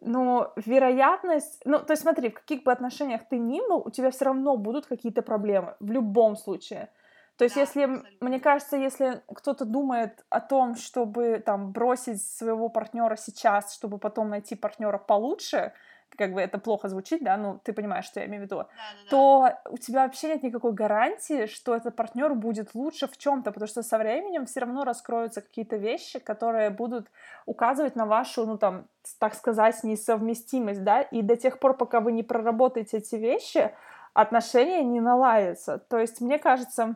ну, 0.00 0.48
вероятность... 0.56 1.60
Ну, 1.64 1.78
то 1.78 1.92
есть 1.92 2.02
смотри, 2.02 2.30
в 2.30 2.34
каких 2.34 2.64
бы 2.64 2.72
отношениях 2.72 3.22
ты 3.28 3.38
ни 3.38 3.60
был, 3.60 3.82
у 3.84 3.90
тебя 3.90 4.10
все 4.10 4.26
равно 4.26 4.56
будут 4.56 4.86
какие-то 4.86 5.22
проблемы, 5.22 5.74
в 5.80 5.90
любом 5.90 6.36
случае. 6.36 6.90
То 7.36 7.44
есть, 7.44 7.56
да, 7.56 7.62
если, 7.62 7.82
абсолютно. 7.82 8.28
мне 8.28 8.40
кажется, 8.40 8.76
если 8.76 9.22
кто-то 9.32 9.64
думает 9.64 10.24
о 10.30 10.40
том, 10.40 10.76
чтобы 10.76 11.42
там 11.44 11.72
бросить 11.72 12.22
своего 12.22 12.68
партнера 12.68 13.16
сейчас, 13.16 13.74
чтобы 13.74 13.98
потом 13.98 14.30
найти 14.30 14.54
партнера 14.54 14.98
получше, 14.98 15.72
как 16.16 16.32
бы 16.32 16.40
это 16.40 16.58
плохо 16.58 16.88
звучит, 16.88 17.24
да, 17.24 17.36
ну 17.36 17.60
ты 17.64 17.72
понимаешь, 17.72 18.04
что 18.04 18.20
я 18.20 18.26
имею 18.26 18.42
в 18.42 18.44
виду, 18.44 18.56
да, 18.58 18.66
да, 18.66 19.10
то 19.10 19.58
у 19.68 19.78
тебя 19.78 20.04
вообще 20.04 20.28
нет 20.28 20.42
никакой 20.44 20.72
гарантии, 20.72 21.46
что 21.46 21.74
этот 21.74 21.96
партнер 21.96 22.34
будет 22.34 22.74
лучше 22.74 23.08
в 23.08 23.18
чем-то, 23.18 23.50
потому 23.50 23.68
что 23.68 23.82
со 23.82 23.98
временем 23.98 24.46
все 24.46 24.60
равно 24.60 24.84
раскроются 24.84 25.40
какие-то 25.40 25.76
вещи, 25.76 26.18
которые 26.18 26.70
будут 26.70 27.08
указывать 27.46 27.96
на 27.96 28.06
вашу, 28.06 28.46
ну 28.46 28.58
там, 28.58 28.86
так 29.18 29.34
сказать, 29.34 29.82
несовместимость, 29.82 30.84
да, 30.84 31.02
и 31.02 31.22
до 31.22 31.36
тех 31.36 31.58
пор, 31.58 31.76
пока 31.76 32.00
вы 32.00 32.12
не 32.12 32.22
проработаете 32.22 32.98
эти 32.98 33.16
вещи, 33.16 33.72
отношения 34.12 34.84
не 34.84 35.00
наладятся. 35.00 35.78
То 35.78 35.98
есть, 35.98 36.20
мне 36.20 36.38
кажется, 36.38 36.94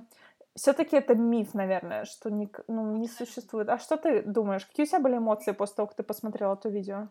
все-таки 0.58 0.96
это 0.96 1.14
миф, 1.14 1.54
наверное, 1.54 2.04
что 2.04 2.30
не, 2.30 2.48
ну, 2.66 2.96
не 2.96 3.08
существует. 3.08 3.68
А 3.68 3.78
что 3.78 3.96
ты 3.96 4.22
думаешь? 4.22 4.66
Какие 4.66 4.84
у 4.84 4.88
тебя 4.88 5.00
были 5.00 5.16
эмоции 5.16 5.52
после 5.52 5.76
того, 5.76 5.86
как 5.86 5.96
ты 5.96 6.02
посмотрела 6.02 6.54
это 6.54 6.68
видео? 6.68 7.08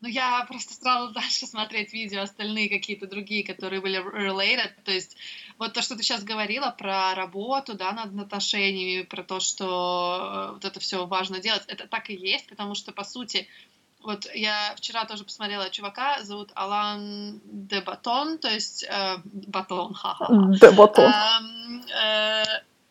Ну, 0.00 0.08
я 0.08 0.44
просто 0.46 0.74
стала 0.74 1.10
дальше 1.12 1.46
смотреть 1.46 1.92
видео, 1.92 2.22
остальные 2.22 2.68
какие-то 2.68 3.06
другие, 3.08 3.44
которые 3.44 3.80
были 3.80 3.98
related. 3.98 4.70
То 4.84 4.92
есть, 4.92 5.16
вот 5.58 5.72
то, 5.72 5.82
что 5.82 5.96
ты 5.96 6.02
сейчас 6.02 6.22
говорила 6.22 6.70
про 6.70 7.14
работу, 7.14 7.74
да, 7.74 7.92
над 7.92 8.16
отношениями, 8.18 9.02
про 9.02 9.24
то, 9.24 9.40
что 9.40 10.48
э, 10.50 10.52
вот 10.54 10.64
это 10.64 10.78
все 10.78 11.06
важно 11.06 11.40
делать, 11.40 11.64
это 11.66 11.88
так 11.88 12.10
и 12.10 12.14
есть, 12.14 12.46
потому 12.48 12.74
что, 12.74 12.92
по 12.92 13.02
сути, 13.02 13.48
вот 14.02 14.28
я 14.34 14.74
вчера 14.76 15.04
тоже 15.04 15.24
посмотрела 15.24 15.70
чувака, 15.70 16.22
зовут 16.22 16.50
Алан 16.54 17.40
де 17.44 17.80
Батон, 17.80 18.38
то 18.38 18.48
есть 18.48 18.84
э, 18.84 19.16
Батон, 19.24 19.94
ха-ха. 19.94 20.28
Де 20.60 20.70
Батон. 20.70 21.04
Э, 21.04 22.42
э, 22.42 22.44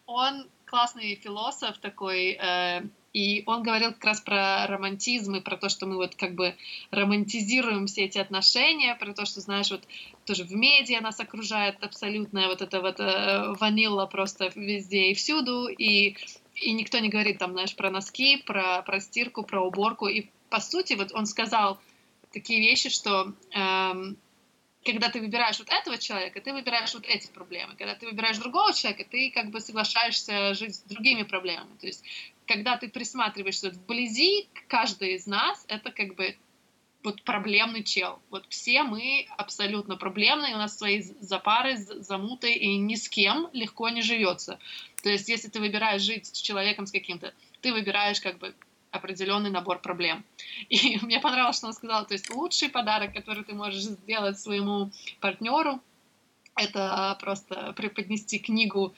он 0.05 0.47
классный 0.65 1.15
философ 1.15 1.77
такой, 1.77 2.37
э, 2.39 2.81
и 3.13 3.43
он 3.45 3.63
говорил 3.63 3.93
как 3.93 4.03
раз 4.03 4.21
про 4.21 4.67
романтизм 4.67 5.35
и 5.35 5.41
про 5.41 5.57
то, 5.57 5.69
что 5.69 5.87
мы 5.87 5.95
вот 5.95 6.15
как 6.15 6.35
бы 6.35 6.55
романтизируем 6.91 7.87
все 7.87 8.03
эти 8.05 8.17
отношения, 8.17 8.95
про 8.95 9.13
то, 9.13 9.25
что, 9.25 9.41
знаешь, 9.41 9.71
вот 9.71 9.81
тоже 10.25 10.43
в 10.43 10.51
медиа 10.51 11.01
нас 11.01 11.19
окружает 11.19 11.83
абсолютная 11.83 12.47
вот 12.47 12.61
эта 12.61 12.81
вот 12.81 12.99
э, 12.99 13.53
ванилла 13.59 14.05
просто 14.05 14.51
везде 14.55 15.11
и 15.11 15.13
всюду, 15.13 15.67
и, 15.67 16.15
и 16.55 16.73
никто 16.73 16.99
не 16.99 17.09
говорит 17.09 17.39
там, 17.39 17.53
знаешь, 17.53 17.75
про 17.75 17.89
носки, 17.89 18.37
про, 18.37 18.81
про 18.83 18.99
стирку, 18.99 19.43
про 19.43 19.65
уборку, 19.65 20.07
и 20.07 20.27
по 20.49 20.59
сути 20.59 20.93
вот 20.93 21.11
он 21.13 21.25
сказал 21.25 21.79
такие 22.31 22.59
вещи, 22.59 22.89
что 22.89 23.33
эм, 23.51 24.17
когда 24.85 25.09
ты 25.09 25.19
выбираешь 25.19 25.59
вот 25.59 25.69
этого 25.69 25.97
человека, 25.97 26.39
ты 26.41 26.53
выбираешь 26.53 26.93
вот 26.93 27.05
эти 27.05 27.27
проблемы. 27.27 27.75
Когда 27.75 27.95
ты 27.95 28.05
выбираешь 28.07 28.37
другого 28.37 28.73
человека, 28.73 29.05
ты 29.09 29.31
как 29.31 29.49
бы 29.49 29.59
соглашаешься 29.59 30.53
жить 30.53 30.75
с 30.75 30.81
другими 30.83 31.23
проблемами. 31.23 31.75
То 31.79 31.87
есть, 31.87 32.03
когда 32.45 32.77
ты 32.77 32.87
присматриваешься 32.87 33.71
вблизи, 33.71 34.47
каждый 34.67 35.15
из 35.15 35.27
нас— 35.27 35.65
это 35.67 35.91
как 35.91 36.15
бы 36.15 36.37
вот 37.03 37.21
проблемный 37.23 37.83
чел. 37.83 38.19
Вот 38.29 38.45
все 38.49 38.83
мы 38.83 39.27
абсолютно 39.37 39.97
проблемные, 39.97 40.55
у 40.55 40.57
нас 40.57 40.77
свои 40.77 41.01
запары, 41.01 41.77
замуты, 41.77 42.53
и 42.53 42.77
ни 42.77 42.95
с 42.95 43.07
кем 43.09 43.49
легко 43.53 43.89
не 43.89 44.01
живется. 44.01 44.59
То 45.03 45.09
есть, 45.09 45.29
если 45.29 45.49
ты 45.49 45.59
выбираешь 45.59 46.01
жить 46.01 46.27
с 46.27 46.41
человеком 46.41 46.85
с 46.85 46.91
каким-то, 46.91 47.33
ты 47.61 47.73
выбираешь 47.73 48.21
как 48.21 48.39
бы 48.39 48.55
определенный 48.97 49.49
набор 49.49 49.79
проблем. 49.79 50.23
И 50.69 50.99
мне 51.01 51.19
понравилось, 51.19 51.57
что 51.57 51.67
он 51.67 51.73
сказал, 51.73 52.05
то 52.05 52.13
есть 52.13 52.29
лучший 52.29 52.69
подарок, 52.69 53.13
который 53.13 53.43
ты 53.43 53.53
можешь 53.53 53.83
сделать 53.83 54.39
своему 54.39 54.91
партнеру, 55.19 55.79
это 56.55 57.17
просто 57.19 57.73
преподнести 57.73 58.39
книгу 58.39 58.93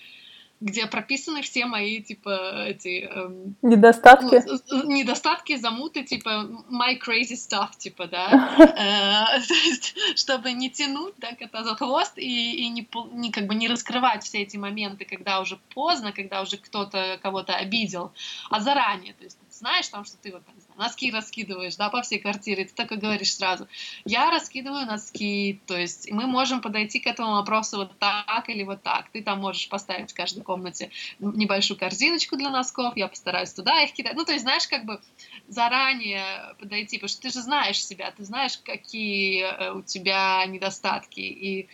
где 0.62 0.88
прописаны 0.88 1.42
все 1.42 1.66
мои, 1.66 2.02
типа, 2.02 2.66
эти... 2.68 3.10
Эм, 3.10 3.56
недостатки? 3.62 4.44
Ну, 4.70 4.92
недостатки, 4.92 5.56
замуты, 5.56 6.04
типа, 6.04 6.50
my 6.70 7.00
crazy 7.00 7.36
stuff, 7.36 7.78
типа, 7.78 8.08
да. 8.08 8.56
Э, 8.60 9.40
то 9.48 9.54
есть, 9.54 9.96
чтобы 10.16 10.52
не 10.52 10.70
тянуть, 10.70 11.14
да, 11.18 11.34
кота 11.34 11.64
за 11.64 11.76
хвост 11.76 12.18
и, 12.18 12.66
и 12.66 12.70
не, 12.70 12.88
не, 13.14 13.32
как 13.32 13.48
бы, 13.48 13.56
не 13.56 13.68
раскрывать 13.68 14.24
все 14.24 14.42
эти 14.42 14.58
моменты, 14.58 15.06
когда 15.06 15.40
уже 15.40 15.58
поздно, 15.74 16.12
когда 16.12 16.42
уже 16.42 16.58
кто-то 16.58 17.20
кого-то 17.22 17.56
обидел, 17.56 18.12
а 18.50 18.60
заранее, 18.60 19.14
то 19.14 19.24
есть, 19.24 19.38
знаешь 19.60 19.88
там, 19.90 20.06
что 20.06 20.18
ты 20.18 20.32
вот, 20.32 20.42
не 20.56 20.62
знаю, 20.62 20.80
носки 20.80 21.12
раскидываешь, 21.12 21.76
да, 21.76 21.90
по 21.90 22.02
всей 22.02 22.20
квартире, 22.20 22.66
ты 22.66 22.74
так 22.74 22.92
и 22.92 22.96
говоришь 22.96 23.36
сразу, 23.36 23.68
я 24.06 24.32
раскидываю 24.32 24.86
носки, 24.86 25.62
то 25.68 25.78
есть 25.78 26.10
мы 26.12 26.28
можем 26.28 26.62
подойти 26.62 27.00
к 27.00 27.08
этому 27.08 27.34
вопросу 27.34 27.78
вот 27.78 27.98
так 28.00 28.50
или 28.50 28.64
вот 28.64 28.82
так, 28.82 29.10
ты 29.12 29.22
там 29.22 29.40
можешь 29.40 29.70
поставить 29.70 30.12
в 30.12 30.16
каждой 30.16 30.44
комнате 30.44 30.90
небольшую 31.20 31.78
корзиночку 31.78 32.38
для 32.38 32.50
носков, 32.50 32.98
я 32.98 33.08
постараюсь 33.08 33.54
туда 33.54 33.82
их 33.82 33.94
кидать, 33.94 34.16
ну, 34.16 34.26
то 34.26 34.32
есть, 34.32 34.44
знаешь, 34.44 34.68
как 34.68 34.86
бы 34.86 35.02
заранее 35.48 36.56
подойти, 36.60 36.98
потому 36.98 37.10
что 37.10 37.22
ты 37.22 37.30
же 37.30 37.42
знаешь 37.42 37.84
себя, 37.84 38.12
ты 38.12 38.24
знаешь, 38.24 38.58
какие 38.58 39.44
э, 39.44 39.72
у 39.74 39.82
тебя 39.82 40.46
недостатки, 40.46 41.20
и 41.20 41.68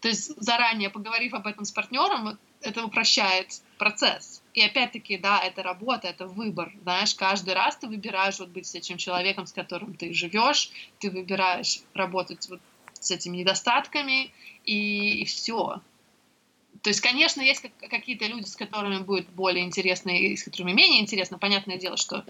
то 0.00 0.08
есть 0.08 0.40
заранее 0.40 0.90
поговорив 0.90 1.34
об 1.34 1.46
этом 1.46 1.64
с 1.64 1.72
партнером, 1.72 2.38
это 2.60 2.84
упрощает 2.84 3.60
процесс. 3.78 4.42
И 4.56 4.62
опять-таки, 4.62 5.18
да, 5.18 5.38
это 5.38 5.62
работа, 5.62 6.08
это 6.08 6.26
выбор, 6.26 6.72
знаешь, 6.82 7.14
каждый 7.14 7.52
раз 7.52 7.76
ты 7.76 7.88
выбираешь 7.88 8.38
вот 8.38 8.48
быть 8.48 8.66
с 8.66 8.74
этим 8.74 8.96
человеком, 8.96 9.46
с 9.46 9.52
которым 9.52 9.94
ты 9.94 10.14
живешь, 10.14 10.70
ты 10.98 11.10
выбираешь 11.10 11.82
работать 11.92 12.48
вот 12.48 12.60
с 12.94 13.10
этими 13.10 13.36
недостатками, 13.36 14.32
и, 14.64 15.20
и 15.20 15.24
все. 15.26 15.82
То 16.82 16.88
есть, 16.88 17.02
конечно, 17.02 17.42
есть 17.42 17.66
какие-то 17.90 18.24
люди, 18.24 18.46
с 18.46 18.56
которыми 18.56 19.02
будет 19.02 19.28
более 19.28 19.62
интересно 19.62 20.08
и 20.08 20.34
с 20.34 20.44
которыми 20.44 20.72
менее 20.72 21.02
интересно. 21.02 21.36
Понятное 21.36 21.76
дело, 21.76 21.98
что 21.98 22.24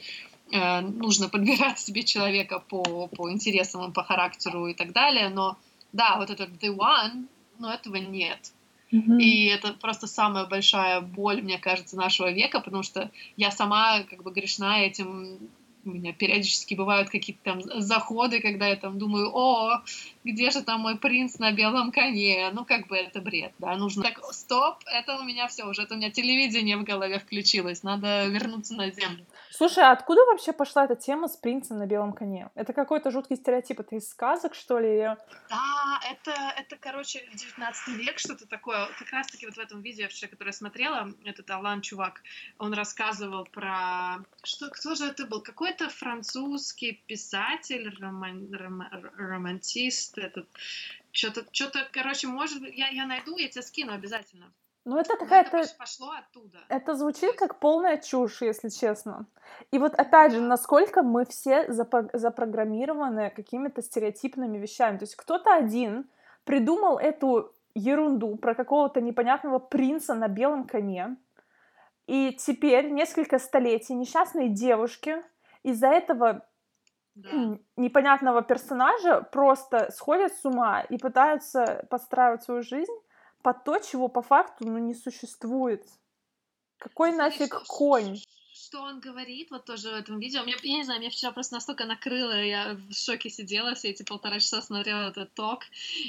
э, 0.51 0.81
нужно 0.81 1.29
подбирать 1.29 1.79
себе 1.79 2.03
человека 2.03 2.59
по, 2.59 3.07
по 3.07 3.31
интересам, 3.31 3.93
по 3.93 4.03
характеру 4.03 4.67
и 4.67 4.75
так 4.75 4.91
далее, 4.93 5.29
но 5.29 5.57
да, 5.93 6.17
вот 6.17 6.31
этот 6.31 6.51
the 6.61 6.77
one, 6.77 7.29
но 7.61 7.73
этого 7.73 7.97
нет. 7.97 8.53
И 8.91 9.47
это 9.47 9.73
просто 9.73 10.07
самая 10.07 10.47
большая 10.47 11.01
боль, 11.01 11.43
мне 11.43 11.59
кажется, 11.59 11.97
нашего 11.97 12.31
века, 12.31 12.61
потому 12.61 12.83
что 12.83 13.11
я 13.37 13.51
сама 13.51 14.03
как 14.05 14.23
бы 14.23 14.31
грешна 14.31 14.81
этим 14.81 15.39
у 15.87 15.91
меня 15.91 16.13
периодически 16.13 16.75
бывают 16.75 17.11
какие-то 17.11 17.43
там 17.45 17.63
заходы, 17.81 18.41
когда 18.41 18.67
я 18.67 18.77
там 18.77 18.99
думаю, 18.99 19.31
о, 19.33 19.83
где 20.25 20.51
же 20.51 20.63
там 20.63 20.81
мой 20.81 20.99
принц 20.99 21.39
на 21.39 21.53
белом 21.53 21.93
коне? 21.93 22.51
Ну, 22.53 22.65
как 22.65 22.89
бы 22.89 22.97
это 22.97 23.21
бред, 23.21 23.53
да, 23.59 23.77
нужно... 23.77 24.03
Так, 24.03 24.23
стоп, 24.33 24.79
это 24.87 25.17
у 25.19 25.23
меня 25.23 25.47
все, 25.47 25.65
уже 25.65 25.83
это 25.83 25.95
у 25.95 25.97
меня 25.97 26.11
телевидение 26.11 26.77
в 26.77 26.83
голове 26.83 27.19
включилось, 27.21 27.83
надо 27.83 28.27
вернуться 28.27 28.75
на 28.75 28.91
землю. 28.91 29.25
Слушай, 29.51 29.85
а 29.85 29.93
откуда 29.93 30.25
вообще 30.27 30.53
пошла 30.53 30.85
эта 30.85 30.97
тема 30.97 31.29
с 31.29 31.37
принцем 31.37 31.79
на 31.79 31.87
белом 31.87 32.13
коне? 32.13 32.51
Это 32.55 32.73
какой-то 32.73 33.11
жуткий 33.11 33.37
стереотип, 33.37 33.81
это 33.81 33.97
из 33.97 34.09
сказок, 34.09 34.55
что 34.55 34.79
ли? 34.79 35.17
Да, 35.49 36.01
это, 36.11 36.33
это 36.57 36.77
короче, 36.77 37.27
19 37.33 37.89
век, 37.97 38.19
что-то 38.19 38.47
такое. 38.47 38.87
Как 38.99 39.11
раз-таки 39.11 39.47
вот 39.47 39.57
в 39.57 39.59
этом 39.59 39.83
видео, 39.83 40.09
которое 40.29 40.51
я 40.51 40.53
смотрела, 40.53 41.13
этот 41.25 41.51
Алан 41.51 41.81
Чувак, 41.81 42.23
он 42.59 42.75
рассказывал 42.75 43.45
про... 43.45 44.19
Что, 44.43 44.71
кто 44.71 44.95
же 44.95 45.07
это 45.07 45.27
был? 45.27 45.41
Какой-то 45.41 45.89
французский 45.89 47.03
писатель, 47.07 47.95
роман, 48.01 48.53
роман, 48.53 48.89
романтист, 49.17 50.19
этот... 50.19 50.49
Что-то, 51.13 51.47
что-то, 51.51 51.89
короче, 51.93 52.27
может 52.27 52.63
я, 52.75 52.89
я 52.89 53.07
найду, 53.07 53.39
я 53.39 53.49
тебе 53.49 53.63
скину 53.63 53.93
обязательно. 53.93 54.53
Ну, 54.87 54.97
это 54.97 55.17
какая-то... 55.17 55.59
Это 55.59 55.75
пошло 55.77 56.13
оттуда. 56.13 56.59
Это 56.69 56.95
звучит 56.95 57.35
как 57.37 57.59
полная 57.59 57.99
чушь, 57.99 58.41
если 58.41 58.69
честно. 58.69 59.27
И 59.73 59.79
вот 59.79 59.95
опять 59.97 60.33
же, 60.33 60.41
насколько 60.41 61.03
мы 61.03 61.25
все 61.25 61.67
запо- 61.67 62.09
запрограммированы 62.13 63.31
какими-то 63.31 63.83
стереотипными 63.83 64.59
вещами. 64.59 64.99
То 64.99 65.03
есть 65.03 65.17
кто-то 65.17 65.53
один 65.53 66.09
придумал 66.45 66.99
эту 66.99 67.53
ерунду 67.75 68.37
про 68.37 68.55
какого-то 68.55 69.01
непонятного 69.01 69.59
принца 69.59 70.15
на 70.15 70.29
белом 70.29 70.69
коне, 70.69 71.17
и 72.07 72.33
теперь 72.39 72.89
несколько 72.93 73.41
столетий 73.41 73.93
несчастные 73.93 74.51
девушки 74.51 75.21
из-за 75.65 75.89
этого 75.89 76.47
да. 77.17 77.59
непонятного 77.77 78.43
персонажа 78.43 79.23
просто 79.33 79.91
сходят 79.91 80.33
с 80.33 80.45
ума 80.45 80.83
и 80.83 80.97
пытаются 80.97 81.85
подстраивать 81.91 82.45
свою 82.45 82.63
жизнь 82.63 82.93
под 83.47 83.63
то, 83.63 83.79
чего 83.79 84.09
по 84.09 84.23
факту 84.23 84.67
ну, 84.67 84.79
не 84.79 84.93
существует. 84.93 85.87
Какой 86.79 87.13
Знаешь, 87.13 87.39
нафиг 87.39 87.63
конь? 87.69 88.19
Что 88.53 88.83
он 88.83 88.99
говорит, 88.99 89.53
вот 89.53 89.65
тоже 89.65 89.91
в 89.91 89.95
этом 89.95 90.19
видео. 90.19 90.43
Мне, 90.43 90.57
я 90.65 90.79
не 90.79 90.83
знаю, 90.83 90.99
меня 90.99 91.11
вчера 91.11 91.31
просто 91.31 91.55
настолько 91.55 91.85
накрыло, 91.85 92.43
я 92.43 92.75
в 92.75 92.93
шоке 92.93 93.31
сидела, 93.31 93.77
все 93.77 93.91
эти 93.91 94.03
полтора 94.03 94.41
часа 94.41 94.63
смотрела 94.63 95.11
этот 95.11 95.33
ток, 95.35 95.63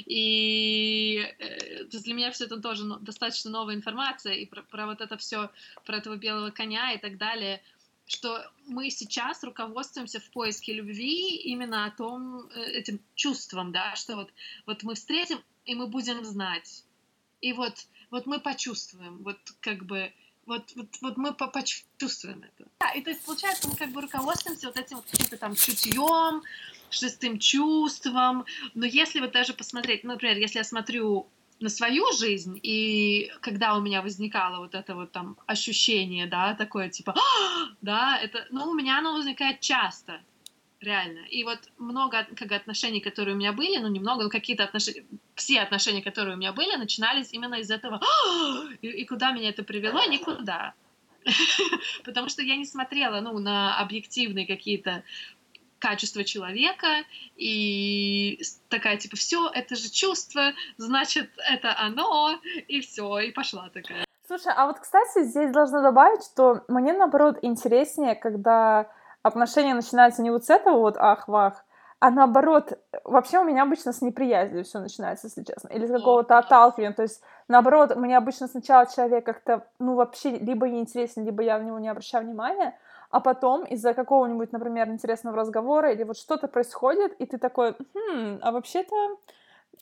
и 0.04 1.32
э, 1.38 1.84
для 1.84 2.14
меня 2.14 2.32
все 2.32 2.46
это 2.46 2.60
тоже 2.60 2.82
достаточно 3.02 3.52
новая 3.52 3.76
информация, 3.76 4.32
и 4.32 4.44
про, 4.44 4.62
про 4.62 4.86
вот 4.86 5.00
это 5.00 5.16
все, 5.16 5.48
про 5.84 5.98
этого 5.98 6.16
белого 6.16 6.50
коня 6.50 6.92
и 6.92 6.98
так 6.98 7.18
далее, 7.18 7.62
что 8.06 8.50
мы 8.66 8.90
сейчас 8.90 9.44
руководствуемся 9.44 10.18
в 10.18 10.28
поиске 10.30 10.72
любви 10.72 11.36
именно 11.36 11.84
о 11.84 11.92
том, 11.92 12.48
э, 12.48 12.64
этим 12.72 12.98
чувством, 13.14 13.70
да, 13.70 13.94
что 13.94 14.16
вот, 14.16 14.32
вот 14.66 14.82
мы 14.82 14.96
встретим, 14.96 15.38
и 15.66 15.76
мы 15.76 15.86
будем 15.86 16.24
знать, 16.24 16.82
и 17.40 17.52
вот 17.52 17.86
вот 18.10 18.26
мы 18.26 18.40
почувствуем, 18.40 19.22
вот 19.22 19.38
как 19.60 19.84
бы 19.84 20.12
вот, 20.46 20.72
вот, 20.76 20.86
вот 21.02 21.16
мы 21.18 21.34
почувствуем 21.34 22.42
это. 22.42 22.70
Да, 22.80 22.90
и 22.92 23.02
то 23.02 23.10
есть 23.10 23.22
получается, 23.22 23.68
мы 23.68 23.76
как 23.76 23.90
бы 23.90 24.00
руководствуемся 24.00 24.68
вот 24.68 24.78
этим 24.78 24.96
вот 24.96 25.04
каким-то 25.10 25.36
там 25.36 25.54
чутьем, 25.54 26.42
шестым 26.88 27.38
чувством. 27.38 28.46
Но 28.74 28.86
если 28.86 29.20
вот 29.20 29.32
даже 29.32 29.52
посмотреть, 29.52 30.04
ну, 30.04 30.12
например, 30.12 30.38
если 30.38 30.58
я 30.58 30.64
смотрю 30.64 31.28
на 31.60 31.68
свою 31.68 32.10
жизнь, 32.12 32.58
и 32.62 33.30
когда 33.40 33.76
у 33.76 33.82
меня 33.82 34.00
возникало 34.00 34.60
вот 34.60 34.74
это 34.74 34.94
вот 34.94 35.12
там 35.12 35.36
ощущение, 35.46 36.26
да, 36.26 36.54
такое 36.54 36.88
типа, 36.88 37.14
да, 37.82 38.18
это, 38.18 38.46
ну, 38.50 38.70
у 38.70 38.74
меня 38.74 38.98
оно 38.98 39.12
возникает 39.12 39.60
часто, 39.60 40.22
реально. 40.80 41.20
И 41.26 41.44
вот 41.44 41.58
много 41.78 42.26
как 42.36 42.52
отношений, 42.52 43.00
которые 43.00 43.34
у 43.34 43.38
меня 43.38 43.52
были, 43.52 43.78
ну, 43.78 43.88
немного, 43.88 44.24
но 44.24 44.30
какие-то 44.30 44.64
отношения, 44.64 45.04
все 45.34 45.60
отношения, 45.60 46.02
которые 46.02 46.34
у 46.34 46.38
меня 46.38 46.52
были, 46.52 46.76
начинались 46.76 47.32
именно 47.32 47.56
из 47.56 47.70
этого, 47.70 48.00
и, 48.82 48.88
и 48.88 49.04
куда 49.04 49.32
меня 49.32 49.50
это 49.50 49.62
привело? 49.62 50.04
Никуда. 50.04 50.74
Потому 52.04 52.28
что 52.28 52.42
я 52.42 52.56
не 52.56 52.64
смотрела, 52.64 53.20
ну, 53.20 53.38
на 53.38 53.78
объективные 53.78 54.46
какие-то 54.46 55.02
качество 55.78 56.24
человека 56.24 57.04
и 57.36 58.40
такая 58.68 58.96
типа 58.96 59.16
все 59.16 59.48
это 59.48 59.76
же 59.76 59.88
чувство 59.92 60.52
значит 60.76 61.30
это 61.48 61.72
оно 61.78 62.40
и 62.66 62.80
все 62.80 63.20
и 63.20 63.30
пошла 63.30 63.70
такая 63.72 64.04
слушай 64.26 64.52
а 64.56 64.66
вот 64.66 64.80
кстати 64.80 65.22
здесь 65.22 65.52
должна 65.52 65.80
добавить 65.80 66.24
что 66.24 66.64
мне 66.66 66.92
наоборот 66.92 67.38
интереснее 67.42 68.16
когда 68.16 68.90
отношения 69.28 69.74
начинаются 69.74 70.22
не 70.22 70.30
вот 70.30 70.44
с 70.44 70.50
этого 70.50 70.78
вот 70.78 70.96
ах-вах 70.98 71.64
а 72.00 72.10
наоборот, 72.10 72.78
вообще 73.04 73.40
у 73.40 73.44
меня 73.44 73.64
обычно 73.64 73.92
с 73.92 74.02
неприязни 74.02 74.62
все 74.62 74.78
начинается, 74.78 75.26
если 75.26 75.42
честно, 75.42 75.68
или 75.68 75.86
с 75.86 75.90
какого-то 75.90 76.38
отталкивания, 76.38 76.92
то 76.92 77.02
есть, 77.02 77.20
наоборот, 77.48 77.96
мне 77.96 78.16
обычно 78.16 78.46
сначала 78.46 78.86
человек 78.86 79.26
как-то, 79.26 79.66
ну, 79.80 79.96
вообще, 79.96 80.30
либо 80.30 80.68
неинтересен, 80.68 81.24
либо 81.24 81.42
я 81.42 81.58
в 81.58 81.64
него 81.64 81.80
не 81.80 81.88
обращаю 81.88 82.24
внимания, 82.24 82.78
а 83.10 83.20
потом 83.20 83.64
из-за 83.64 83.94
какого-нибудь, 83.94 84.52
например, 84.52 84.88
интересного 84.88 85.36
разговора 85.36 85.92
или 85.92 86.04
вот 86.04 86.16
что-то 86.16 86.46
происходит, 86.46 87.14
и 87.14 87.26
ты 87.26 87.36
такой, 87.36 87.74
хм, 87.94 88.38
а 88.42 88.52
вообще-то 88.52 88.94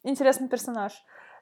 интересный 0.02 0.48
персонаж. 0.48 0.92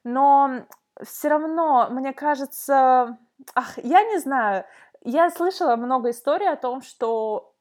Но 0.02 0.64
все 1.02 1.28
равно, 1.28 1.86
мне 1.90 2.12
кажется, 2.12 3.16
ах, 3.54 3.78
я 3.78 4.02
не 4.02 4.18
знаю, 4.18 4.64
я 5.02 5.30
слышала 5.30 5.76
много 5.76 6.10
историй 6.10 6.48
о 6.48 6.56
том, 6.56 6.82
что 6.82 7.53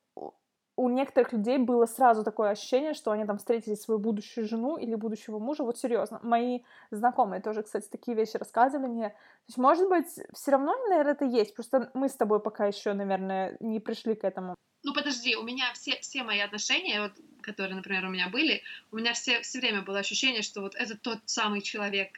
у 0.75 0.89
некоторых 0.89 1.33
людей 1.33 1.57
было 1.57 1.85
сразу 1.85 2.23
такое 2.23 2.49
ощущение, 2.49 2.93
что 2.93 3.11
они 3.11 3.25
там 3.25 3.37
встретили 3.37 3.75
свою 3.75 3.99
будущую 3.99 4.47
жену 4.47 4.77
или 4.77 4.95
будущего 4.95 5.37
мужа. 5.39 5.63
Вот 5.63 5.77
серьезно. 5.77 6.19
Мои 6.23 6.61
знакомые 6.89 7.41
тоже, 7.41 7.61
кстати, 7.61 7.87
такие 7.89 8.17
вещи 8.17 8.37
рассказывали 8.37 8.87
мне. 8.87 9.09
То 9.09 9.47
есть, 9.47 9.57
может 9.57 9.87
быть, 9.87 10.07
все 10.33 10.51
равно, 10.51 10.75
наверное, 10.89 11.13
это 11.13 11.25
есть. 11.25 11.53
Просто 11.53 11.91
мы 11.93 12.09
с 12.09 12.15
тобой 12.15 12.39
пока 12.39 12.65
еще, 12.65 12.93
наверное, 12.93 13.55
не 13.59 13.79
пришли 13.79 14.15
к 14.15 14.23
этому. 14.23 14.55
Ну, 14.83 14.93
подожди, 14.93 15.35
у 15.35 15.43
меня 15.43 15.71
все, 15.73 15.99
все 16.01 16.23
мои 16.23 16.39
отношения, 16.39 17.01
вот, 17.01 17.13
которые, 17.41 17.75
например, 17.75 18.05
у 18.05 18.09
меня 18.09 18.29
были, 18.29 18.61
у 18.91 18.97
меня 18.97 19.13
все, 19.13 19.41
все 19.41 19.59
время 19.59 19.81
было 19.83 19.99
ощущение, 19.99 20.41
что 20.41 20.61
вот 20.61 20.75
это 20.75 20.97
тот 20.97 21.19
самый 21.25 21.61
человек. 21.61 22.09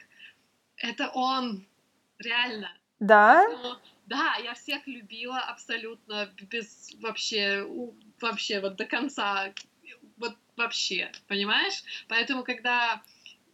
Это 0.76 1.10
он. 1.14 1.66
Реально. 2.18 2.72
Да? 2.98 3.46
Ну, 3.48 3.76
да, 4.06 4.36
я 4.42 4.54
всех 4.54 4.86
любила 4.86 5.38
абсолютно 5.38 6.30
без 6.50 6.94
вообще, 7.00 7.66
вообще 8.20 8.60
вот 8.60 8.76
до 8.76 8.86
конца, 8.86 9.52
вот 10.16 10.34
вообще, 10.56 11.12
понимаешь? 11.28 11.82
Поэтому, 12.08 12.42
когда 12.42 13.02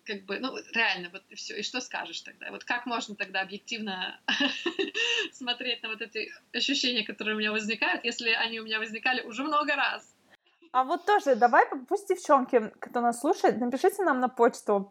как 0.05 0.25
бы, 0.25 0.39
ну, 0.41 0.57
реально, 0.75 1.11
вот 1.13 1.23
и 1.29 1.35
все. 1.35 1.59
И 1.59 1.63
что 1.63 1.81
скажешь 1.81 2.21
тогда? 2.23 2.51
Вот 2.51 2.65
как 2.65 2.87
можно 2.87 3.15
тогда 3.15 3.41
объективно 3.41 4.21
смотреть 5.33 5.83
на 5.83 5.91
вот 5.91 6.01
эти 6.01 6.33
ощущения, 6.53 7.05
которые 7.05 7.37
у 7.37 7.39
меня 7.39 7.53
возникают, 7.53 8.05
если 8.05 8.31
они 8.31 8.61
у 8.61 8.65
меня 8.65 8.79
возникали 8.79 9.23
уже 9.23 9.45
много 9.45 9.77
раз? 9.77 10.15
А 10.73 10.85
вот 10.85 11.05
тоже, 11.05 11.37
давай, 11.37 11.67
пусть 11.89 12.09
девчонки, 12.09 12.73
кто 12.81 13.01
нас 13.01 13.21
слушает, 13.21 13.59
напишите 13.59 14.03
нам 14.03 14.21
на 14.21 14.29
почту, 14.29 14.91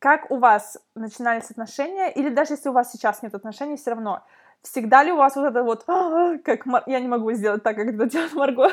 как 0.00 0.30
у 0.30 0.38
вас 0.38 0.78
начинались 0.94 1.50
отношения, 1.50 2.10
или 2.10 2.30
даже 2.30 2.54
если 2.54 2.70
у 2.70 2.72
вас 2.72 2.90
сейчас 2.90 3.22
нет 3.22 3.34
отношений, 3.34 3.76
все 3.76 3.90
равно, 3.90 4.24
Всегда 4.62 5.02
ли 5.02 5.12
у 5.12 5.16
вас 5.16 5.36
вот 5.36 5.46
это 5.46 5.62
вот, 5.62 5.84
«А, 5.86 6.36
как 6.38 6.66
Мар... 6.66 6.82
я 6.86 7.00
не 7.00 7.08
могу 7.08 7.32
сделать 7.32 7.62
так, 7.62 7.76
как 7.76 7.88
это 7.88 8.06
делает 8.06 8.32
Марго. 8.34 8.70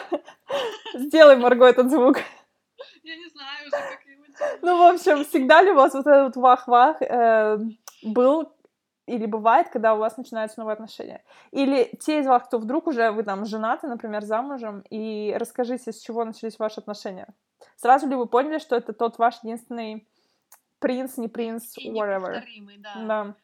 Сделай, 0.94 1.38
Марго, 1.38 1.66
этот 1.66 1.90
звук. 1.90 2.18
Я 3.04 3.16
не 3.16 3.28
знаю 3.30 3.68
уже, 3.68 3.72
как 3.72 4.06
его 4.06 4.26
делать. 4.26 4.60
Ну, 4.62 4.78
в 4.78 4.94
общем, 4.94 5.24
всегда 5.24 5.62
ли 5.62 5.72
у 5.72 5.76
вас 5.76 5.94
вот 5.94 6.06
этот 6.06 6.36
вах-вах 6.36 7.02
э, 7.02 7.58
был 8.04 8.52
или 9.06 9.26
бывает, 9.26 9.70
когда 9.70 9.96
у 9.96 9.98
вас 9.98 10.18
начинаются 10.18 10.60
новые 10.60 10.74
отношения? 10.74 11.24
Или 11.52 11.90
те 12.02 12.20
из 12.20 12.28
вас, 12.28 12.44
кто 12.44 12.60
вдруг 12.60 12.88
уже 12.88 13.12
вы 13.12 13.24
там 13.24 13.46
женаты, 13.46 13.88
например, 13.88 14.24
замужем, 14.24 14.84
и 14.90 15.34
расскажите, 15.40 15.94
с 15.94 16.02
чего 16.02 16.26
начались 16.26 16.60
ваши 16.60 16.82
отношения? 16.82 17.28
Сразу 17.78 18.08
ли 18.08 18.16
вы 18.16 18.26
поняли, 18.26 18.60
что 18.60 18.76
это 18.76 18.92
тот 18.92 19.18
ваш 19.18 19.42
единственный 19.44 20.06
принц, 20.80 21.18
не 21.18 21.30
принц, 21.30 21.78
и 21.78 21.90
whatever? 21.90 22.42
Да. 22.78 23.06
да. 23.08 23.36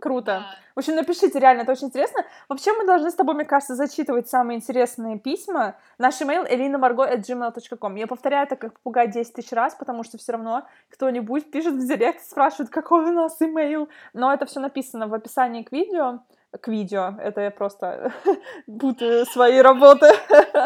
Круто. 0.00 0.24
Да. 0.40 0.46
В 0.74 0.78
общем, 0.80 0.96
напишите, 0.96 1.38
реально, 1.38 1.62
это 1.62 1.72
очень 1.72 1.86
интересно. 1.86 2.24
Вообще, 2.48 2.72
мы 2.72 2.84
должны 2.84 3.10
с 3.10 3.14
тобой, 3.14 3.36
мне 3.36 3.44
кажется, 3.44 3.76
зачитывать 3.76 4.28
самые 4.28 4.56
интересные 4.56 5.20
письма. 5.20 5.76
Наш 5.98 6.20
email 6.20 6.50
elinamargo.gmail.com. 6.50 7.94
Я 7.94 8.06
повторяю 8.08 8.46
это 8.46 8.56
как 8.56 8.72
попугай 8.74 9.06
10 9.08 9.32
тысяч 9.32 9.52
раз, 9.52 9.74
потому 9.76 10.02
что 10.02 10.18
все 10.18 10.32
равно 10.32 10.66
кто-нибудь 10.90 11.50
пишет 11.50 11.74
в 11.74 11.86
директ, 11.86 12.24
спрашивает, 12.24 12.70
какой 12.70 13.04
у 13.04 13.12
нас 13.12 13.40
email. 13.40 13.88
Но 14.12 14.32
это 14.32 14.46
все 14.46 14.58
написано 14.58 15.06
в 15.06 15.14
описании 15.14 15.62
к 15.62 15.70
видео. 15.70 16.20
К 16.60 16.68
видео. 16.68 17.14
Это 17.20 17.42
я 17.42 17.50
просто 17.52 18.12
путаю 18.80 19.26
свои 19.26 19.60
работы. 19.60 20.10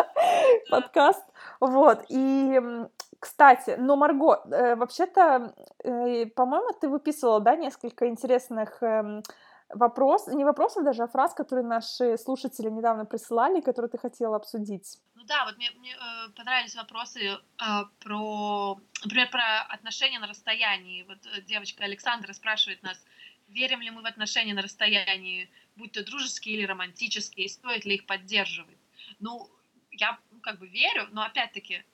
Подкаст. 0.71 1.25
Вот. 1.61 2.05
И 2.09 2.61
кстати, 3.21 3.77
но 3.79 3.97
Марго, 3.97 4.43
э, 4.51 4.77
вообще-то, 4.77 5.55
э, 5.85 6.27
по-моему, 6.27 6.73
ты 6.81 6.89
выписывала, 6.89 7.41
да, 7.41 7.57
несколько 7.57 8.07
интересных 8.09 8.83
э, 8.83 9.23
вопросов, 9.71 10.35
не 10.35 10.45
вопросов 10.45 10.85
даже, 10.85 11.03
а 11.03 11.09
фраз, 11.09 11.35
которые 11.35 11.67
наши 11.67 12.17
слушатели 12.17 12.69
недавно 12.71 13.05
присылали, 13.05 13.61
которые 13.61 13.91
ты 13.91 13.99
хотела 13.99 14.37
обсудить. 14.37 14.99
Ну 15.15 15.25
да, 15.25 15.45
вот 15.45 15.57
мне, 15.57 15.71
мне 15.79 15.95
э, 15.95 16.31
понравились 16.37 16.75
вопросы 16.77 17.21
э, 17.21 17.39
про, 18.01 18.81
например, 19.05 19.31
про 19.31 19.63
отношения 19.69 20.19
на 20.19 20.27
расстоянии. 20.27 21.05
Вот 21.09 21.19
э, 21.27 21.43
девочка 21.43 21.85
Александра 21.85 22.33
спрашивает 22.33 22.83
нас, 22.83 23.05
верим 23.49 23.81
ли 23.81 23.91
мы 23.91 24.03
в 24.03 24.07
отношения 24.07 24.55
на 24.55 24.63
расстоянии, 24.63 25.51
будь 25.77 25.93
то 25.93 26.05
дружеские 26.05 26.57
или 26.57 26.67
романтические, 26.67 27.49
стоит 27.49 27.85
ли 27.85 27.97
их 27.97 28.07
поддерживать. 28.07 28.79
Ну, 29.21 29.49
я 29.91 30.19
ну, 30.31 30.41
как 30.41 30.59
бы 30.59 30.67
верю, 30.67 31.09
но 31.11 31.23
опять-таки 31.23 31.85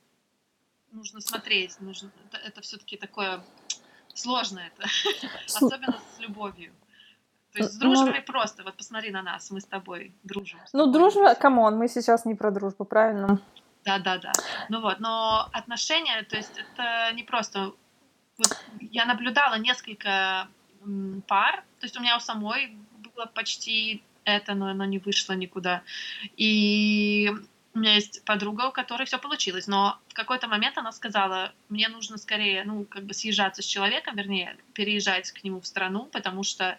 нужно 0.94 1.20
смотреть, 1.20 1.80
нужно, 1.80 2.10
это, 2.26 2.38
это 2.38 2.60
все-таки 2.60 2.96
такое 2.96 3.40
сложное, 4.14 4.72
это, 4.76 4.88
особенно 5.46 5.98
с 6.16 6.20
любовью. 6.20 6.72
То 7.52 7.60
есть 7.60 7.74
с 7.74 7.76
дружбой 7.76 8.18
ну, 8.18 8.32
просто, 8.32 8.64
вот 8.64 8.76
посмотри 8.76 9.10
на 9.10 9.22
нас, 9.22 9.50
мы 9.50 9.60
с 9.60 9.64
тобой 9.64 10.12
дружим. 10.24 10.58
С 10.66 10.72
ну, 10.72 10.90
дружба, 10.90 11.34
come 11.34 11.58
on, 11.58 11.76
мы 11.76 11.88
сейчас 11.88 12.24
не 12.24 12.34
про 12.34 12.50
дружбу, 12.50 12.84
правильно? 12.84 13.40
Да, 13.84 13.98
да, 13.98 14.18
да. 14.18 14.32
Ну 14.68 14.80
вот, 14.80 14.98
но 14.98 15.48
отношения, 15.52 16.22
то 16.22 16.36
есть 16.36 16.58
это 16.58 17.12
не 17.14 17.22
просто... 17.22 17.72
Вот 18.38 18.58
я 18.80 19.04
наблюдала 19.04 19.58
несколько 19.58 20.48
пар, 21.28 21.64
то 21.78 21.86
есть 21.86 21.96
у 21.96 22.00
меня 22.00 22.16
у 22.16 22.20
самой 22.20 22.76
было 23.14 23.26
почти 23.26 24.02
это, 24.24 24.54
но 24.54 24.68
оно 24.68 24.84
не 24.84 24.98
вышло 24.98 25.34
никуда. 25.34 25.82
И 26.36 27.30
у 27.74 27.78
меня 27.80 27.94
есть 27.94 28.24
подруга, 28.24 28.68
у 28.68 28.72
которой 28.72 29.04
все 29.04 29.18
получилось, 29.18 29.66
но 29.66 29.98
в 30.08 30.14
какой-то 30.14 30.46
момент 30.46 30.78
она 30.78 30.92
сказала, 30.92 31.52
мне 31.68 31.88
нужно 31.88 32.18
скорее, 32.18 32.62
ну, 32.64 32.84
как 32.84 33.04
бы 33.04 33.14
съезжаться 33.14 33.62
с 33.62 33.66
человеком, 33.66 34.16
вернее, 34.16 34.56
переезжать 34.74 35.32
к 35.32 35.42
нему 35.42 35.60
в 35.60 35.66
страну, 35.66 36.06
потому 36.06 36.44
что, 36.44 36.78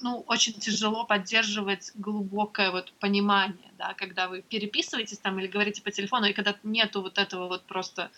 ну, 0.00 0.24
очень 0.26 0.54
тяжело 0.54 1.04
поддерживать 1.04 1.92
глубокое 1.94 2.70
вот 2.70 2.92
понимание, 2.94 3.70
да, 3.76 3.92
когда 3.92 4.28
вы 4.28 4.40
переписываетесь 4.40 5.18
там 5.18 5.38
или 5.38 5.48
говорите 5.48 5.82
по 5.82 5.90
телефону, 5.90 6.26
и 6.26 6.32
когда 6.32 6.54
нету 6.62 7.02
вот 7.02 7.18
этого 7.18 7.46
вот 7.46 7.64
просто 7.64 8.10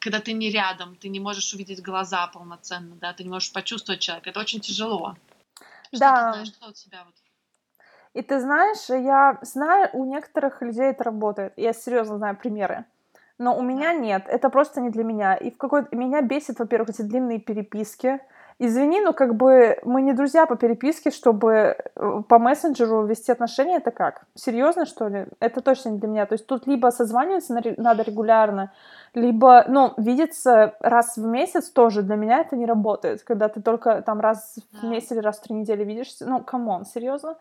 когда 0.00 0.18
ты 0.18 0.32
не 0.32 0.50
рядом, 0.50 0.96
ты 0.96 1.08
не 1.08 1.20
можешь 1.20 1.54
увидеть 1.54 1.80
глаза 1.80 2.26
полноценно, 2.26 2.96
да, 2.96 3.12
ты 3.12 3.22
не 3.22 3.30
можешь 3.30 3.52
почувствовать 3.52 4.00
человека, 4.00 4.30
это 4.30 4.40
очень 4.40 4.58
тяжело. 4.58 5.16
Да. 5.92 5.98
Что 6.08 6.16
ты 6.16 6.32
знаешь, 6.32 6.48
что 6.48 6.68
у 6.68 6.72
тебя 6.72 7.04
вот 7.04 7.14
и 8.14 8.22
ты 8.22 8.40
знаешь, 8.40 8.88
я 8.88 9.38
знаю, 9.42 9.88
у 9.92 10.04
некоторых 10.04 10.60
людей 10.60 10.86
это 10.86 11.04
работает. 11.04 11.52
Я 11.56 11.72
серьезно 11.72 12.18
знаю 12.18 12.36
примеры. 12.36 12.84
Но 13.38 13.56
у 13.56 13.62
меня 13.62 13.92
нет. 13.92 14.24
Это 14.26 14.50
просто 14.50 14.80
не 14.80 14.90
для 14.90 15.02
меня. 15.02 15.34
И 15.34 15.50
в 15.50 15.56
какой 15.56 15.86
меня 15.90 16.20
бесит, 16.20 16.58
во-первых, 16.58 16.90
эти 16.90 17.02
длинные 17.02 17.40
переписки. 17.40 18.20
Извини, 18.58 19.00
но 19.00 19.12
как 19.12 19.34
бы 19.34 19.78
мы 19.82 20.02
не 20.02 20.12
друзья 20.12 20.46
по 20.46 20.56
переписке, 20.56 21.10
чтобы 21.10 21.52
э, 21.52 22.22
по 22.28 22.38
мессенджеру 22.38 23.04
вести 23.06 23.32
отношения, 23.32 23.78
это 23.78 23.90
как? 23.90 24.26
Серьезно, 24.34 24.84
что 24.84 25.08
ли? 25.08 25.26
Это 25.40 25.62
точно 25.62 25.88
не 25.88 25.98
для 25.98 26.08
меня. 26.08 26.26
То 26.26 26.34
есть 26.34 26.46
тут 26.46 26.66
либо 26.66 26.90
созваниваться 26.90 27.58
надо 27.78 28.02
регулярно, 28.02 28.70
либо, 29.14 29.64
ну, 29.66 29.94
видеться 29.96 30.76
раз 30.80 31.16
в 31.16 31.26
месяц 31.26 31.70
тоже 31.70 32.02
для 32.02 32.14
меня 32.14 32.40
это 32.40 32.54
не 32.54 32.66
работает, 32.66 33.22
когда 33.24 33.48
ты 33.48 33.60
только 33.60 34.02
там 34.02 34.20
раз 34.20 34.56
в 34.80 34.84
месяц 34.84 35.10
или 35.12 35.18
раз 35.18 35.38
в 35.38 35.42
три 35.42 35.56
недели 35.56 35.82
видишься. 35.82 36.26
Ну, 36.28 36.40
come 36.40 36.65
on, 36.65 36.84
серьезно? 36.84 37.36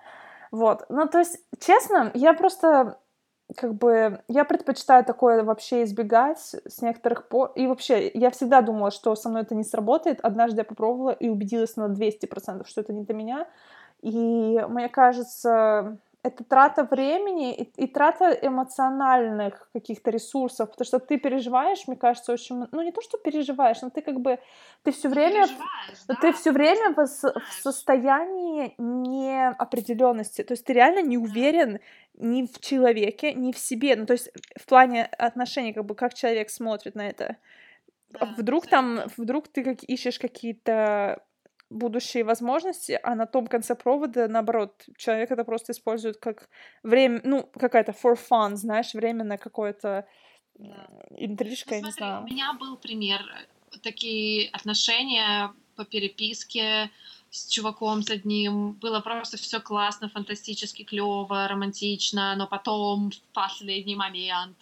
Вот. 0.51 0.85
Ну, 0.89 1.07
то 1.07 1.19
есть, 1.19 1.39
честно, 1.59 2.11
я 2.13 2.33
просто 2.33 2.97
как 3.55 3.73
бы 3.75 4.21
я 4.27 4.45
предпочитаю 4.45 5.03
такое 5.03 5.43
вообще 5.43 5.83
избегать 5.83 6.39
с 6.39 6.81
некоторых 6.81 7.27
пор. 7.27 7.51
И 7.55 7.67
вообще, 7.67 8.09
я 8.13 8.31
всегда 8.31 8.61
думала, 8.61 8.91
что 8.91 9.15
со 9.15 9.29
мной 9.29 9.41
это 9.43 9.55
не 9.55 9.63
сработает. 9.63 10.19
Однажды 10.21 10.59
я 10.61 10.65
попробовала 10.65 11.11
и 11.11 11.29
убедилась 11.29 11.75
на 11.75 11.89
200%, 11.89 12.65
что 12.65 12.81
это 12.81 12.93
не 12.93 13.03
для 13.03 13.15
меня. 13.15 13.47
И 14.01 14.63
мне 14.69 14.89
кажется, 14.89 15.97
это 16.23 16.43
трата 16.43 16.83
времени 16.83 17.53
и, 17.53 17.83
и 17.83 17.87
трата 17.87 18.31
эмоциональных 18.41 19.69
каких-то 19.73 20.11
ресурсов, 20.11 20.69
потому 20.69 20.85
что 20.85 20.99
ты 20.99 21.17
переживаешь, 21.17 21.87
мне 21.87 21.97
кажется, 21.97 22.31
очень, 22.31 22.67
ну 22.71 22.81
не 22.81 22.91
то, 22.91 23.01
что 23.01 23.17
переживаешь, 23.17 23.81
но 23.81 23.89
ты 23.89 24.01
как 24.01 24.19
бы, 24.19 24.39
ты 24.83 24.91
все 24.91 25.09
время, 25.09 25.47
да? 26.07 26.15
ты 26.21 26.31
все 26.33 26.51
время 26.51 26.93
в, 26.93 27.05
в 27.05 27.53
состоянии 27.61 28.75
неопределенности, 28.77 30.43
то 30.43 30.53
есть 30.53 30.65
ты 30.65 30.73
реально 30.73 31.01
не 31.01 31.17
уверен 31.17 31.79
ни 32.13 32.45
в 32.45 32.59
человеке, 32.59 33.33
ни 33.33 33.51
в 33.51 33.57
себе, 33.57 33.95
ну 33.95 34.05
то 34.05 34.13
есть 34.13 34.31
в 34.59 34.65
плане 34.67 35.05
отношений, 35.05 35.73
как 35.73 35.85
бы 35.85 35.95
как 35.95 36.13
человек 36.13 36.49
смотрит 36.51 36.95
на 36.95 37.07
это. 37.07 37.37
Да, 38.09 38.25
вдруг 38.37 38.67
там, 38.67 39.01
вдруг 39.17 39.47
ты 39.47 39.63
как 39.63 39.83
ищешь 39.83 40.19
какие-то 40.19 41.23
будущие 41.71 42.23
возможности, 42.23 42.99
а 43.01 43.15
на 43.15 43.25
том 43.25 43.47
конце 43.47 43.75
провода, 43.75 44.27
наоборот, 44.27 44.83
человек 44.97 45.31
это 45.31 45.43
просто 45.43 45.71
использует 45.71 46.17
как 46.17 46.49
время, 46.83 47.21
ну, 47.23 47.43
какая-то 47.43 47.91
for 47.91 48.17
fun, 48.17 48.55
знаешь, 48.55 48.93
время 48.93 49.23
на 49.23 49.37
какое-то 49.37 50.05
да. 50.55 50.87
интрижка, 51.17 51.71
ну, 51.71 51.75
я 51.77 51.81
не 51.81 51.91
знаю. 51.91 52.23
У 52.23 52.25
меня 52.25 52.53
был 52.53 52.77
пример, 52.77 53.21
такие 53.81 54.49
отношения 54.51 55.53
по 55.75 55.85
переписке 55.85 56.91
с 57.31 57.47
чуваком 57.47 58.03
с 58.03 58.09
одним, 58.09 58.73
было 58.73 58.99
просто 58.99 59.37
все 59.37 59.61
классно, 59.61 60.09
фантастически 60.09 60.83
клево, 60.83 61.47
романтично, 61.47 62.35
но 62.35 62.45
потом 62.45 63.11
в 63.11 63.33
последний 63.33 63.95
момент 63.95 64.57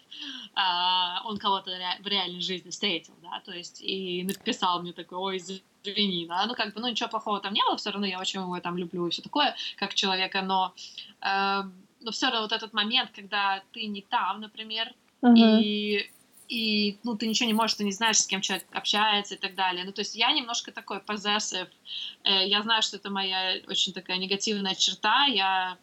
э, 0.56 1.26
он 1.26 1.40
кого-то 1.40 1.72
ре- 1.72 2.00
в 2.00 2.06
реальной 2.06 2.42
жизни 2.42 2.70
встретил, 2.70 3.14
да, 3.24 3.42
то 3.44 3.52
есть 3.52 3.82
и 3.82 4.24
написал 4.24 4.84
мне 4.84 4.94
такой, 4.94 5.18
ой, 5.18 5.38
извини, 5.38 6.28
да, 6.28 6.46
ну 6.46 6.54
как 6.54 6.76
бы, 6.76 6.80
ну 6.80 6.88
ничего 6.88 7.10
плохого 7.10 7.40
там 7.40 7.54
не 7.54 7.64
было, 7.64 7.76
все 7.76 7.90
равно 7.90 8.06
я 8.06 8.20
очень 8.20 8.40
его 8.40 8.60
там 8.60 8.78
люблю 8.78 9.08
и 9.08 9.10
все 9.10 9.24
такое, 9.24 9.56
как 9.76 9.96
человека, 9.96 10.44
но, 10.44 10.76
э, 11.22 11.64
но 12.02 12.12
все 12.12 12.28
равно 12.28 12.42
вот 12.42 12.52
этот 12.52 12.72
момент, 12.74 13.10
когда 13.16 13.64
ты 13.74 13.88
не 13.88 14.04
там, 14.04 14.42
например, 14.42 14.94
uh-huh. 15.24 15.36
и 15.36 16.12
и, 16.50 16.98
ну, 17.04 17.16
ты 17.16 17.28
ничего 17.28 17.48
не 17.48 17.54
можешь, 17.54 17.78
ты 17.78 17.84
не 17.84 17.92
знаешь, 17.92 18.18
с 18.18 18.28
кем 18.28 18.42
человек 18.42 18.66
общается 18.72 19.36
и 19.36 19.38
так 19.38 19.56
далее. 19.56 19.86
Ну, 19.86 19.92
то 19.92 20.02
есть 20.02 20.16
я 20.16 20.32
немножко 20.32 20.72
такой 20.72 20.98
possessive. 20.98 21.70
Э, 22.24 22.48
я 22.48 22.62
знаю, 22.64 22.82
что 22.82 22.98
это 22.98 23.10
моя 23.12 23.62
очень 23.68 23.94
такая 23.94 24.18
негативная 24.18 24.74
черта. 24.74 25.26
Я 25.26 25.78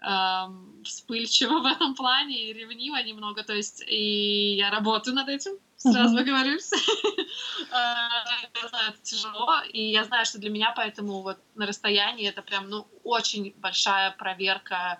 эм, 0.00 0.82
вспыльчива 0.84 1.60
в 1.62 1.66
этом 1.66 1.94
плане 1.94 2.50
и 2.50 2.52
ревнива 2.52 3.00
немного. 3.02 3.44
То 3.44 3.54
есть 3.54 3.84
и 3.86 4.56
я 4.56 4.70
работаю 4.70 5.14
над 5.14 5.28
этим 5.28 5.52
сразу 5.76 6.18
оговорюсь. 6.18 6.70
Я 7.72 8.68
знаю, 8.68 8.90
это 8.90 8.98
тяжело, 9.02 9.60
и 9.70 9.90
я 9.90 10.04
знаю, 10.04 10.24
что 10.24 10.38
для 10.38 10.48
меня 10.48 10.72
поэтому 10.74 11.20
вот 11.22 11.38
на 11.54 11.66
расстоянии 11.66 12.26
это 12.26 12.40
прям, 12.40 12.70
ну, 12.70 12.86
очень 13.02 13.52
большая 13.56 14.12
проверка 14.12 14.98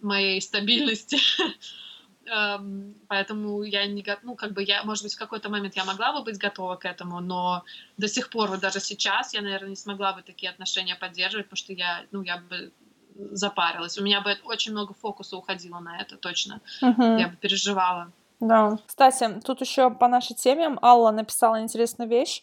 моей 0.00 0.40
стабильности. 0.40 1.18
Um, 2.24 2.94
поэтому 3.08 3.64
я 3.64 3.84
не 3.86 4.04
ну 4.22 4.36
как 4.36 4.52
бы 4.52 4.62
я 4.62 4.84
может 4.84 5.02
быть 5.02 5.14
в 5.14 5.18
какой-то 5.18 5.48
момент 5.48 5.74
я 5.74 5.84
могла 5.84 6.12
бы 6.12 6.22
быть 6.22 6.38
готова 6.38 6.76
к 6.76 6.84
этому 6.84 7.18
но 7.18 7.64
до 7.96 8.06
сих 8.06 8.30
пор 8.30 8.48
вот 8.48 8.60
даже 8.60 8.78
сейчас 8.78 9.34
я 9.34 9.42
наверное 9.42 9.70
не 9.70 9.76
смогла 9.76 10.12
бы 10.12 10.22
такие 10.22 10.50
отношения 10.50 10.94
поддерживать 10.94 11.46
потому 11.46 11.56
что 11.56 11.72
я 11.72 12.06
ну 12.12 12.22
я 12.22 12.36
бы 12.36 12.72
запарилась. 13.32 13.98
У 13.98 14.04
меня 14.04 14.20
бы 14.20 14.36
очень 14.44 14.72
много 14.72 14.94
фокуса 14.94 15.36
уходило 15.36 15.80
на 15.80 16.00
это 16.00 16.16
точно. 16.16 16.60
Uh-huh. 16.82 17.18
я 17.18 17.28
бы 17.28 17.36
переживала 17.36 18.12
да. 18.42 18.76
Кстати, 18.86 19.40
тут 19.44 19.60
еще 19.60 19.90
по 19.90 20.08
нашей 20.08 20.34
теме 20.34 20.76
Алла 20.82 21.12
написала 21.12 21.60
интересную 21.60 22.10
вещь. 22.10 22.42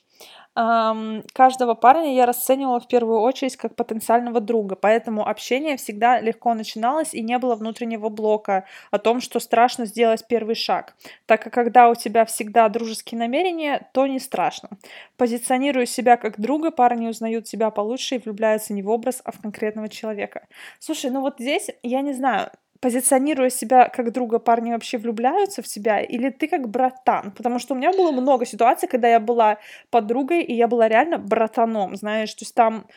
Um, 0.55 1.25
каждого 1.33 1.73
парня 1.73 2.13
я 2.13 2.25
расценивала 2.25 2.79
в 2.79 2.87
первую 2.87 3.19
очередь 3.19 3.55
как 3.55 3.75
потенциального 3.75 4.41
друга, 4.41 4.75
поэтому 4.75 5.25
общение 5.25 5.77
всегда 5.77 6.19
легко 6.19 6.53
начиналось 6.53 7.13
и 7.13 7.21
не 7.21 7.37
было 7.37 7.55
внутреннего 7.55 8.09
блока 8.09 8.65
о 8.91 8.97
том, 8.97 9.21
что 9.21 9.39
страшно 9.39 9.85
сделать 9.85 10.25
первый 10.27 10.55
шаг, 10.55 10.95
так 11.25 11.43
как 11.43 11.53
когда 11.53 11.89
у 11.89 11.95
тебя 11.95 12.25
всегда 12.25 12.67
дружеские 12.67 13.19
намерения, 13.19 13.89
то 13.93 14.07
не 14.07 14.19
страшно. 14.19 14.69
Позиционируя 15.17 15.85
себя 15.85 16.17
как 16.17 16.39
друга, 16.39 16.71
парни 16.71 17.07
узнают 17.07 17.47
себя 17.47 17.69
получше 17.69 18.15
и 18.15 18.19
влюбляются 18.19 18.73
не 18.73 18.81
в 18.81 18.89
образ, 18.89 19.21
а 19.23 19.31
в 19.31 19.39
конкретного 19.39 19.87
человека. 19.87 20.47
Слушай, 20.79 21.11
ну 21.11 21.21
вот 21.21 21.35
здесь, 21.39 21.69
я 21.83 22.01
не 22.01 22.13
знаю, 22.13 22.49
позиционируя 22.79 23.49
себя 23.49 23.89
как 23.89 24.11
друга, 24.11 24.39
парни 24.39 24.71
вообще 24.71 24.97
влюбляются 24.97 25.61
в 25.61 25.67
тебя, 25.67 26.01
или 26.01 26.29
ты 26.29 26.47
как 26.47 26.69
братан? 26.69 27.31
Потому 27.31 27.59
что 27.59 27.73
у 27.73 27.77
меня 27.77 27.91
было 27.91 28.11
много 28.11 28.45
ситуаций, 28.45 28.87
когда 28.87 29.07
я 29.07 29.19
была 29.19 29.57
подругой, 29.89 30.43
и 30.43 30.53
я 30.53 30.67
была 30.67 30.87
реально 30.87 31.17
братаном, 31.17 31.95
знаешь, 31.95 32.33
то 32.33 32.43
есть 32.43 32.55
там 32.55 32.87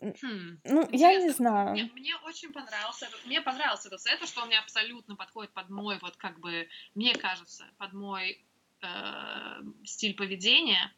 Хм, 0.00 0.60
ну, 0.64 0.82
интересно. 0.84 0.96
я 0.96 1.14
не 1.16 1.30
знаю. 1.30 1.72
Мне, 1.72 1.90
мне 1.94 2.16
очень 2.24 2.52
понравился, 2.52 3.06
мне 3.26 3.42
понравился 3.42 3.88
этот 3.88 4.00
сет, 4.00 4.26
что 4.26 4.40
он 4.40 4.48
мне 4.48 4.58
абсолютно 4.58 5.14
подходит 5.14 5.52
под 5.52 5.68
мой, 5.68 5.98
вот 6.00 6.16
как 6.16 6.40
бы, 6.40 6.68
мне 6.94 7.14
кажется, 7.14 7.66
под 7.76 7.92
мой 7.92 8.42
э, 8.82 9.62
стиль 9.84 10.14
поведения. 10.14 10.90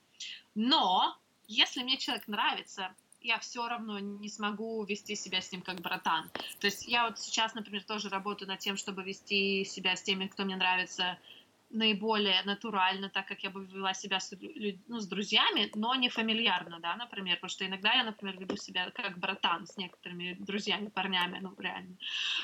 Но 0.54 1.18
если 1.48 1.82
мне 1.82 1.96
человек 1.96 2.28
нравится, 2.28 2.94
я 3.24 3.38
все 3.38 3.68
равно 3.68 3.98
не 3.98 4.28
смогу 4.28 4.84
вести 4.84 5.14
себя 5.16 5.40
с 5.40 5.52
ним 5.52 5.62
как 5.62 5.80
братан. 5.80 6.30
То 6.60 6.66
есть 6.66 6.86
я 6.86 7.08
вот 7.08 7.18
сейчас, 7.18 7.54
например, 7.54 7.84
тоже 7.84 8.08
работаю 8.08 8.48
над 8.48 8.58
тем, 8.58 8.76
чтобы 8.76 9.02
вести 9.02 9.64
себя 9.64 9.96
с 9.96 10.02
теми, 10.02 10.26
кто 10.26 10.44
мне 10.44 10.56
нравится, 10.56 11.18
наиболее 11.72 12.42
натурально, 12.44 13.08
так 13.08 13.26
как 13.26 13.42
я 13.42 13.50
бы 13.50 13.64
вела 13.64 13.94
себя 13.94 14.20
с, 14.20 14.32
ну, 14.88 15.00
с 15.00 15.06
друзьями, 15.06 15.70
но 15.74 15.94
не 15.94 16.08
фамильярно, 16.10 16.78
да, 16.80 16.96
например, 16.96 17.36
потому 17.36 17.50
что 17.50 17.66
иногда 17.66 17.94
я, 17.94 18.04
например, 18.04 18.38
веду 18.38 18.56
себя 18.56 18.90
как 18.90 19.18
братан 19.18 19.66
с 19.66 19.76
некоторыми 19.76 20.36
друзьями, 20.38 20.88
парнями, 20.88 21.38
ну, 21.40 21.54
реально. 21.58 21.96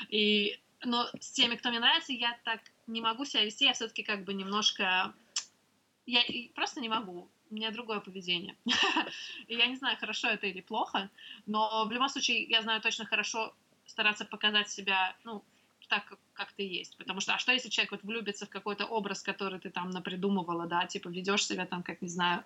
И, 0.09 0.59
но 0.83 1.07
с 1.19 1.31
теми, 1.31 1.55
кто 1.55 1.69
мне 1.69 1.79
нравится, 1.79 2.11
я 2.11 2.37
так 2.43 2.59
не 2.87 3.01
могу 3.01 3.25
себя 3.25 3.45
вести, 3.45 3.65
я 3.65 3.73
все-таки 3.73 4.03
как 4.03 4.23
бы 4.23 4.33
немножко, 4.33 5.13
я 6.07 6.21
просто 6.55 6.81
не 6.81 6.89
могу 6.89 7.29
у 7.49 7.55
меня 7.55 7.71
другое 7.71 7.99
поведение. 7.99 8.55
Я 9.47 9.65
не 9.67 9.75
знаю, 9.75 9.97
хорошо 9.97 10.27
это 10.27 10.47
или 10.47 10.61
плохо, 10.61 11.09
но 11.45 11.85
в 11.85 11.91
любом 11.91 12.09
случае 12.09 12.43
я 12.43 12.61
знаю 12.61 12.81
точно 12.81 13.05
хорошо 13.05 13.53
стараться 13.85 14.25
показать 14.25 14.69
себя, 14.69 15.15
ну, 15.23 15.43
так, 15.87 16.05
как, 16.05 16.19
как 16.33 16.51
ты 16.53 16.63
есть. 16.63 16.95
Потому 16.97 17.19
что, 17.19 17.33
а 17.33 17.39
что 17.39 17.51
если 17.51 17.69
человек 17.69 17.91
вот 17.91 18.03
влюбится 18.03 18.45
в 18.45 18.49
какой-то 18.49 18.85
образ, 18.85 19.21
который 19.21 19.59
ты 19.59 19.69
там 19.69 19.89
напридумывала, 19.89 20.67
да, 20.67 20.85
типа 20.85 21.09
ведешь 21.09 21.45
себя 21.45 21.65
там, 21.65 21.83
как, 21.83 22.01
не 22.01 22.09
знаю, 22.09 22.43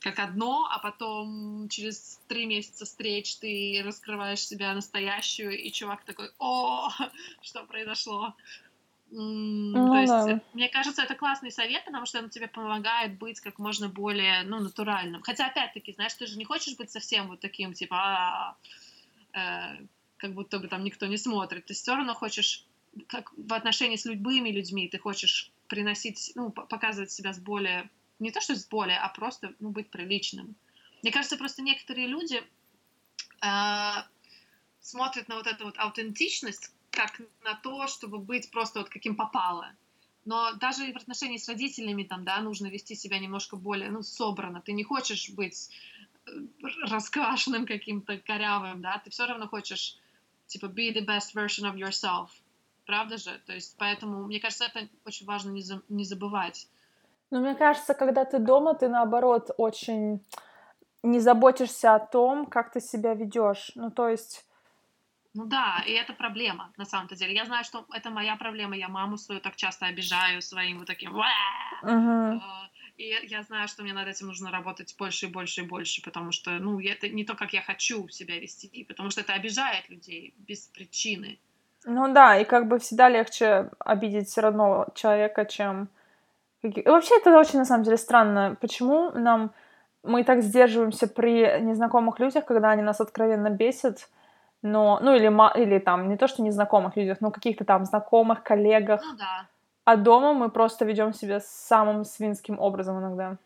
как 0.00 0.18
одно, 0.18 0.66
а 0.70 0.78
потом 0.78 1.68
через 1.68 2.20
три 2.26 2.46
месяца 2.46 2.84
встреч 2.84 3.36
ты 3.36 3.82
раскрываешь 3.84 4.40
себя 4.40 4.74
настоящую, 4.74 5.58
и 5.58 5.70
чувак 5.70 6.04
такой, 6.04 6.30
о, 6.38 6.90
что 7.42 7.64
произошло? 7.64 8.34
Ну, 9.12 9.88
То 9.90 9.98
есть, 9.98 10.12
да. 10.12 10.40
мне 10.52 10.68
кажется, 10.68 11.02
это 11.02 11.16
классный 11.16 11.50
совет, 11.50 11.84
потому 11.84 12.06
что 12.06 12.20
он 12.20 12.30
тебе 12.30 12.46
помогает 12.46 13.18
быть 13.18 13.40
как 13.40 13.58
можно 13.58 13.88
более, 13.88 14.44
ну, 14.44 14.60
натуральным. 14.60 15.22
Хотя, 15.22 15.46
опять-таки, 15.46 15.92
знаешь, 15.92 16.14
ты 16.14 16.26
же 16.26 16.38
не 16.38 16.44
хочешь 16.44 16.76
быть 16.76 16.90
совсем 16.90 17.28
вот 17.28 17.40
таким, 17.40 17.72
типа, 17.72 17.96
а, 17.96 18.56
э, 19.32 19.84
как 20.16 20.34
будто 20.34 20.60
бы 20.60 20.68
там 20.68 20.84
никто 20.84 21.06
не 21.06 21.16
смотрит. 21.16 21.66
Ты 21.66 21.74
все 21.74 21.96
равно 21.96 22.14
хочешь, 22.14 22.64
как 23.08 23.32
в 23.36 23.52
отношении 23.52 23.96
с 23.96 24.04
любыми 24.04 24.50
людьми, 24.50 24.88
ты 24.88 24.98
хочешь 24.98 25.50
приносить, 25.66 26.32
ну, 26.36 26.50
показывать 26.50 27.10
себя 27.10 27.32
с 27.32 27.40
более, 27.40 27.90
не 28.20 28.30
то 28.30 28.40
что 28.40 28.54
с 28.54 28.64
более, 28.68 28.98
а 28.98 29.08
просто, 29.08 29.54
ну, 29.58 29.70
быть 29.70 29.90
приличным. 29.90 30.54
Мне 31.02 31.10
кажется, 31.10 31.36
просто 31.36 31.62
некоторые 31.62 32.06
люди 32.06 32.40
э, 33.42 33.92
смотрят 34.80 35.28
на 35.28 35.36
вот 35.36 35.48
эту 35.48 35.64
вот 35.64 35.78
аутентичность 35.78 36.72
как 36.90 37.20
на 37.44 37.54
то, 37.54 37.86
чтобы 37.86 38.18
быть 38.18 38.50
просто 38.50 38.80
вот 38.80 38.88
каким 38.88 39.16
попало. 39.16 39.66
Но 40.24 40.52
даже 40.54 40.92
в 40.92 40.96
отношении 40.96 41.38
с 41.38 41.48
родителями 41.48 42.02
там, 42.02 42.24
да, 42.24 42.40
нужно 42.40 42.66
вести 42.66 42.94
себя 42.94 43.18
немножко 43.18 43.56
более, 43.56 43.90
ну, 43.90 44.02
собрано. 44.02 44.60
Ты 44.60 44.72
не 44.72 44.84
хочешь 44.84 45.30
быть 45.30 45.70
э, 46.26 46.30
расквашенным 46.88 47.66
каким-то 47.66 48.18
корявым, 48.18 48.82
да, 48.82 49.00
ты 49.02 49.10
все 49.10 49.26
равно 49.26 49.48
хочешь, 49.48 49.98
типа, 50.46 50.66
be 50.66 50.92
the 50.92 51.06
best 51.06 51.34
version 51.34 51.72
of 51.72 51.76
yourself. 51.76 52.28
Правда 52.86 53.16
же? 53.16 53.40
То 53.46 53.54
есть, 53.54 53.76
поэтому, 53.78 54.26
мне 54.26 54.40
кажется, 54.40 54.64
это 54.64 54.88
очень 55.06 55.26
важно 55.26 55.50
не, 55.50 55.62
за, 55.62 55.80
не 55.88 56.04
забывать. 56.04 56.68
Ну, 57.30 57.40
мне 57.40 57.54
кажется, 57.54 57.94
когда 57.94 58.24
ты 58.24 58.38
дома, 58.40 58.74
ты, 58.74 58.88
наоборот, 58.88 59.50
очень 59.56 60.20
не 61.02 61.20
заботишься 61.20 61.94
о 61.94 62.00
том, 62.00 62.46
как 62.46 62.72
ты 62.72 62.80
себя 62.80 63.14
ведешь. 63.14 63.72
Ну, 63.74 63.90
то 63.90 64.08
есть... 64.08 64.44
Ну 65.34 65.46
да, 65.46 65.82
и 65.86 65.92
это 65.92 66.12
проблема, 66.12 66.72
на 66.76 66.84
самом-то 66.84 67.14
деле. 67.14 67.34
Я 67.34 67.44
знаю, 67.44 67.64
что 67.64 67.86
это 67.92 68.10
моя 68.10 68.36
проблема, 68.36 68.76
я 68.76 68.88
маму 68.88 69.16
свою 69.16 69.40
так 69.40 69.56
часто 69.56 69.86
обижаю 69.86 70.42
своим 70.42 70.78
вот 70.78 70.86
таким... 70.86 71.12
Угу. 71.12 72.42
И 72.96 73.16
я 73.28 73.42
знаю, 73.42 73.68
что 73.68 73.82
мне 73.82 73.94
над 73.94 74.08
этим 74.08 74.26
нужно 74.26 74.50
работать 74.50 74.94
больше 74.98 75.26
и 75.26 75.30
больше 75.30 75.62
и 75.62 75.66
больше, 75.66 76.02
потому 76.02 76.32
что, 76.32 76.50
ну, 76.50 76.80
это 76.80 77.08
не 77.08 77.24
то, 77.24 77.34
как 77.34 77.54
я 77.54 77.62
хочу 77.62 78.08
себя 78.08 78.38
вести, 78.38 78.84
потому 78.84 79.10
что 79.10 79.22
это 79.22 79.32
обижает 79.32 79.88
людей 79.88 80.34
без 80.36 80.66
причины. 80.66 81.38
Ну 81.84 82.12
да, 82.12 82.36
и 82.36 82.44
как 82.44 82.68
бы 82.68 82.78
всегда 82.78 83.08
легче 83.08 83.70
обидеть 83.78 84.36
родного 84.36 84.92
человека, 84.94 85.46
чем... 85.46 85.88
И 86.62 86.82
вообще 86.82 87.16
это 87.16 87.38
очень, 87.38 87.58
на 87.58 87.64
самом 87.64 87.84
деле, 87.84 87.96
странно. 87.96 88.56
Почему 88.60 89.12
нам... 89.12 89.52
Мы 90.02 90.24
так 90.24 90.42
сдерживаемся 90.42 91.06
при 91.06 91.60
незнакомых 91.60 92.18
людях, 92.18 92.44
когда 92.44 92.70
они 92.70 92.82
нас 92.82 93.00
откровенно 93.00 93.48
бесят, 93.48 94.08
но... 94.62 94.98
Ну, 95.02 95.14
или, 95.14 95.26
или 95.62 95.78
там, 95.78 96.08
не 96.08 96.16
то, 96.16 96.28
что 96.28 96.42
незнакомых 96.42 96.96
людях, 96.96 97.18
но 97.20 97.30
каких-то 97.30 97.64
там 97.64 97.84
знакомых, 97.84 98.42
коллегах. 98.42 99.00
Ну 99.02 99.16
да 99.16 99.48
а 99.84 99.96
дома 99.96 100.34
мы 100.34 100.50
просто 100.50 100.84
ведем 100.84 101.12
себя 101.12 101.40
самым 101.40 102.04
свинским 102.04 102.58
образом 102.60 103.00
иногда. 103.00 103.38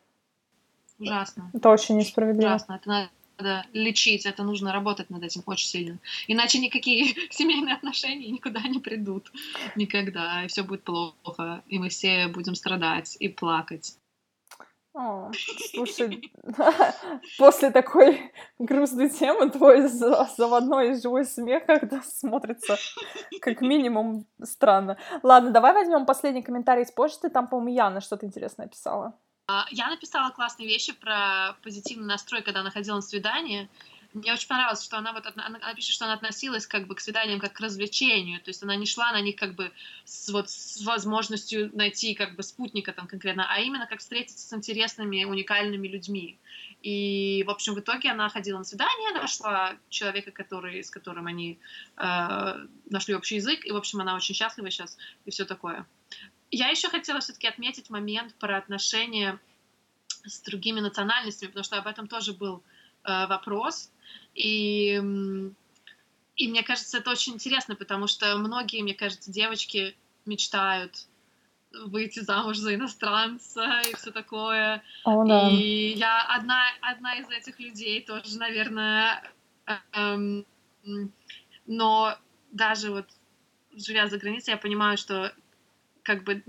Ужасно. 0.98 1.50
Это 1.54 1.70
очень 1.70 1.96
несправедливо. 1.96 2.50
Ужасно. 2.50 2.74
Это 2.74 3.10
надо 3.38 3.66
лечить, 3.72 4.26
это 4.26 4.42
нужно 4.42 4.72
работать 4.72 5.10
над 5.10 5.22
этим 5.22 5.42
очень 5.46 5.68
сильно. 5.68 5.98
Иначе 6.28 6.58
никакие 6.58 7.14
семейные 7.30 7.74
отношения 7.74 8.30
никуда 8.30 8.60
не 8.60 8.78
придут. 8.78 9.32
Никогда. 9.74 10.44
И 10.44 10.48
все 10.48 10.62
будет 10.62 10.82
плохо. 10.82 11.62
И 11.66 11.78
мы 11.78 11.88
все 11.88 12.28
будем 12.28 12.54
страдать 12.54 13.16
и 13.18 13.28
плакать. 13.28 13.96
О, 14.94 15.32
слушай, 15.72 16.32
после 17.38 17.72
такой 17.72 18.32
грустной 18.60 19.10
темы 19.10 19.50
твой 19.50 19.88
заводной 19.88 20.94
живой 20.94 21.24
смех 21.24 21.66
как-то 21.66 22.00
смотрится 22.02 22.76
как 23.40 23.60
минимум 23.60 24.24
странно. 24.40 24.96
Ладно, 25.24 25.50
давай 25.50 25.72
возьмем 25.72 26.06
последний 26.06 26.42
комментарий 26.42 26.84
из 26.84 26.92
почты. 26.92 27.28
Там, 27.28 27.48
по-моему, 27.48 27.74
Яна 27.74 28.00
что-то 28.00 28.24
интересное 28.24 28.68
писала. 28.68 29.18
А, 29.48 29.66
я 29.70 29.88
написала 29.90 30.30
классные 30.30 30.68
вещи 30.68 30.92
про 30.92 31.56
позитивный 31.64 32.06
настрой, 32.06 32.42
когда 32.42 32.62
находила 32.62 32.96
на 32.96 33.02
свидание. 33.02 33.68
Мне 34.14 34.32
очень 34.32 34.46
понравилось, 34.46 34.84
что 34.84 34.96
она 34.96 35.12
вот 35.12 35.26
она, 35.26 35.46
она 35.46 35.74
пишет, 35.74 35.92
что 35.92 36.04
она 36.04 36.14
относилась 36.14 36.68
как 36.68 36.86
бы 36.86 36.94
к 36.94 37.00
свиданиям 37.00 37.40
как 37.40 37.52
к 37.52 37.60
развлечению, 37.60 38.40
то 38.40 38.50
есть 38.50 38.62
она 38.62 38.76
не 38.76 38.86
шла 38.86 39.10
на 39.10 39.20
них 39.20 39.34
как 39.34 39.56
бы 39.56 39.72
с, 40.04 40.28
вот 40.28 40.48
с 40.48 40.82
возможностью 40.82 41.76
найти 41.76 42.14
как 42.14 42.36
бы 42.36 42.44
спутника 42.44 42.92
там 42.92 43.08
конкретно, 43.08 43.44
а 43.52 43.58
именно 43.58 43.88
как 43.88 43.98
встретиться 43.98 44.46
с 44.46 44.52
интересными, 44.52 45.24
уникальными 45.24 45.88
людьми. 45.88 46.38
И, 46.80 47.42
в 47.44 47.50
общем, 47.50 47.74
в 47.74 47.80
итоге 47.80 48.12
она 48.12 48.28
ходила 48.28 48.58
на 48.58 48.64
свидание, 48.64 49.12
нашла 49.14 49.76
человека, 49.88 50.30
который, 50.30 50.84
с 50.84 50.90
которым 50.90 51.26
они 51.26 51.58
э, 51.96 52.66
нашли 52.90 53.16
общий 53.16 53.36
язык, 53.36 53.66
и, 53.66 53.72
в 53.72 53.76
общем, 53.76 54.00
она 54.00 54.14
очень 54.14 54.36
счастлива 54.36 54.70
сейчас, 54.70 54.96
и 55.24 55.30
все 55.32 55.44
такое. 55.44 55.86
Я 56.52 56.68
еще 56.68 56.88
хотела 56.88 57.18
все-таки 57.18 57.48
отметить 57.48 57.90
момент 57.90 58.32
про 58.36 58.58
отношения 58.58 59.40
с 60.24 60.40
другими 60.42 60.78
национальностями, 60.78 61.48
потому 61.48 61.64
что 61.64 61.78
об 61.78 61.88
этом 61.88 62.06
тоже 62.06 62.32
был 62.32 62.62
э, 63.02 63.26
вопрос. 63.26 63.90
И, 64.34 65.00
и 66.36 66.48
мне 66.48 66.62
кажется, 66.62 66.98
это 66.98 67.10
очень 67.10 67.34
интересно, 67.34 67.76
потому 67.76 68.06
что 68.06 68.36
многие, 68.36 68.82
мне 68.82 68.94
кажется, 68.94 69.30
девочки 69.30 69.96
мечтают 70.26 71.06
выйти 71.86 72.20
замуж 72.20 72.58
за 72.58 72.74
иностранца 72.74 73.80
и 73.88 73.94
все 73.96 74.10
такое. 74.10 74.82
О, 75.04 75.24
да. 75.24 75.50
И 75.50 75.94
я 75.96 76.22
одна, 76.22 76.62
одна 76.80 77.14
из 77.16 77.28
этих 77.30 77.58
людей 77.58 78.00
тоже, 78.00 78.38
наверное, 78.38 79.22
эм, 79.92 80.46
но 81.66 82.16
даже 82.52 82.90
вот 82.90 83.06
живя 83.74 84.06
за 84.08 84.18
границей, 84.18 84.52
я 84.52 84.58
понимаю, 84.58 84.96
что 84.96 85.32
как 86.02 86.24
бы 86.24 86.42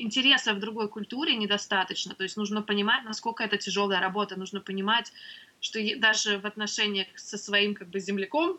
интереса 0.00 0.54
в 0.54 0.60
другой 0.60 0.88
культуре 0.88 1.36
недостаточно. 1.36 2.14
То 2.14 2.24
есть 2.24 2.36
нужно 2.36 2.62
понимать, 2.62 3.04
насколько 3.04 3.44
это 3.44 3.56
тяжелая 3.56 4.00
работа, 4.00 4.38
нужно 4.38 4.60
понимать, 4.60 5.12
что 5.60 5.78
даже 5.98 6.38
в 6.38 6.46
отношениях 6.46 7.06
со 7.16 7.38
своим 7.38 7.74
как 7.74 7.88
бы 7.88 8.00
земляком 8.00 8.58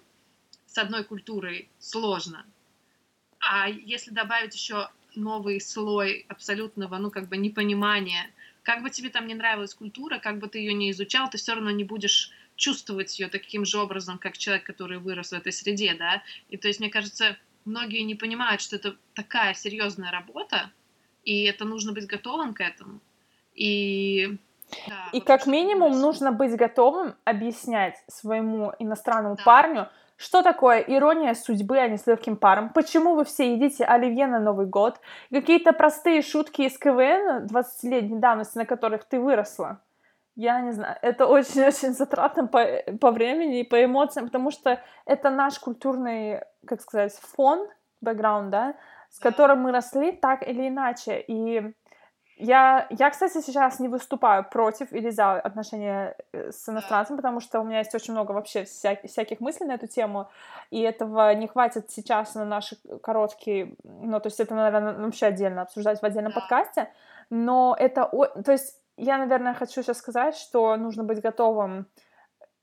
с 0.66 0.78
одной 0.78 1.04
культурой 1.04 1.70
сложно. 1.80 2.46
А 3.40 3.68
если 3.70 4.12
добавить 4.12 4.54
еще 4.54 4.90
новый 5.16 5.60
слой 5.60 6.26
абсолютного, 6.30 6.98
ну, 6.98 7.10
как 7.12 7.28
бы 7.28 7.38
непонимания, 7.38 8.30
как 8.64 8.84
бы 8.84 8.90
тебе 8.90 9.10
там 9.10 9.28
не 9.28 9.34
нравилась 9.34 9.74
культура, 9.74 10.20
как 10.20 10.40
бы 10.40 10.48
ты 10.48 10.60
ее 10.60 10.74
не 10.74 10.92
изучал, 10.92 11.30
ты 11.30 11.38
все 11.38 11.56
равно 11.56 11.72
не 11.72 11.84
будешь 11.84 12.32
чувствовать 12.56 13.20
ее 13.20 13.28
таким 13.28 13.66
же 13.66 13.80
образом, 13.80 14.20
как 14.20 14.38
человек, 14.38 14.66
который 14.66 15.00
вырос 15.00 15.32
в 15.32 15.34
этой 15.34 15.52
среде, 15.52 15.96
да. 15.96 16.24
И 16.50 16.58
то 16.58 16.68
есть, 16.68 16.80
мне 16.80 16.90
кажется, 16.90 17.38
многие 17.66 18.02
не 18.02 18.16
понимают, 18.16 18.62
что 18.62 18.76
это 18.76 18.96
такая 19.16 19.54
серьезная 19.56 20.12
работа, 20.12 20.72
и 21.24 21.44
это 21.46 21.66
нужно 21.66 21.94
быть 21.94 22.08
готовым 22.08 22.54
к 22.54 22.62
этому. 22.62 23.00
И 23.54 24.38
да, 24.88 25.10
и 25.12 25.20
как 25.20 25.46
минимум 25.46 26.00
нужно 26.00 26.32
быть 26.32 26.56
готовым 26.56 27.16
объяснять 27.26 27.96
своему 28.08 28.74
иностранному 28.80 29.36
да. 29.36 29.44
парню, 29.44 29.90
что 30.18 30.44
такое 30.44 30.80
ирония 30.80 31.34
судьбы, 31.34 31.80
а 31.80 31.88
не 31.88 31.98
с 31.98 32.06
легким 32.06 32.36
паром? 32.36 32.70
Почему 32.70 33.16
вы 33.16 33.26
все 33.26 33.54
едите 33.54 33.84
оливье 33.84 34.28
на 34.28 34.40
Новый 34.40 34.68
год? 34.68 35.00
Какие-то 35.32 35.74
простые 35.74 36.22
шутки 36.22 36.62
из 36.62 36.78
КВН 36.78 37.48
20-летней 37.48 38.20
давности, 38.20 38.58
на 38.58 38.66
которых 38.66 39.04
ты 39.06 39.20
выросла? 39.20 39.82
Я 40.36 40.62
не 40.62 40.72
знаю, 40.72 40.96
это 41.02 41.26
очень-очень 41.26 41.94
затратно 41.94 42.48
по, 42.48 42.66
по 43.00 43.12
времени 43.12 43.62
и 43.62 43.64
по 43.64 43.84
эмоциям, 43.84 44.28
потому 44.28 44.52
что 44.52 44.80
это 45.06 45.30
наш 45.32 45.60
культурный, 45.60 46.42
как 46.66 46.82
сказать, 46.82 47.14
фон, 47.36 47.68
бэкграунд, 48.02 48.50
да, 48.52 48.76
с 49.12 49.20
которым 49.20 49.60
мы 49.60 49.72
росли 49.72 50.12
так 50.12 50.48
или 50.48 50.68
иначе. 50.68 51.24
И 51.28 51.74
я, 52.38 52.88
я, 52.90 53.10
кстати, 53.12 53.40
сейчас 53.42 53.80
не 53.80 53.88
выступаю 53.88 54.44
против 54.50 54.92
или 54.94 55.12
за 55.12 55.34
отношения 55.34 56.16
э, 56.34 56.52
с 56.52 56.68
иностранцем, 56.68 57.18
потому 57.18 57.40
что 57.40 57.60
у 57.60 57.64
меня 57.64 57.80
есть 57.80 57.94
очень 57.94 58.14
много 58.14 58.32
вообще 58.32 58.64
вся, 58.64 58.96
всяких 59.04 59.42
мыслей 59.42 59.68
на 59.68 59.74
эту 59.74 59.88
тему, 59.88 60.28
и 60.72 60.82
этого 60.82 61.36
не 61.36 61.48
хватит 61.48 61.92
сейчас 61.92 62.34
на 62.34 62.46
наши 62.46 62.78
короткие, 63.04 63.76
ну, 63.84 64.20
то 64.20 64.28
есть 64.28 64.40
это, 64.40 64.56
наверное, 64.56 64.94
вообще 64.94 65.28
отдельно 65.28 65.62
обсуждать 65.62 66.02
в 66.02 66.04
отдельном 66.04 66.32
подкасте, 66.32 66.92
но 67.30 67.76
это, 67.78 68.06
то 68.44 68.52
есть 68.52 68.76
я, 68.98 69.18
наверное, 69.20 69.54
хочу 69.54 69.84
сейчас 69.84 69.98
сказать, 69.98 70.36
что 70.36 70.76
нужно 70.78 71.04
быть 71.04 71.22
готовым 71.22 71.86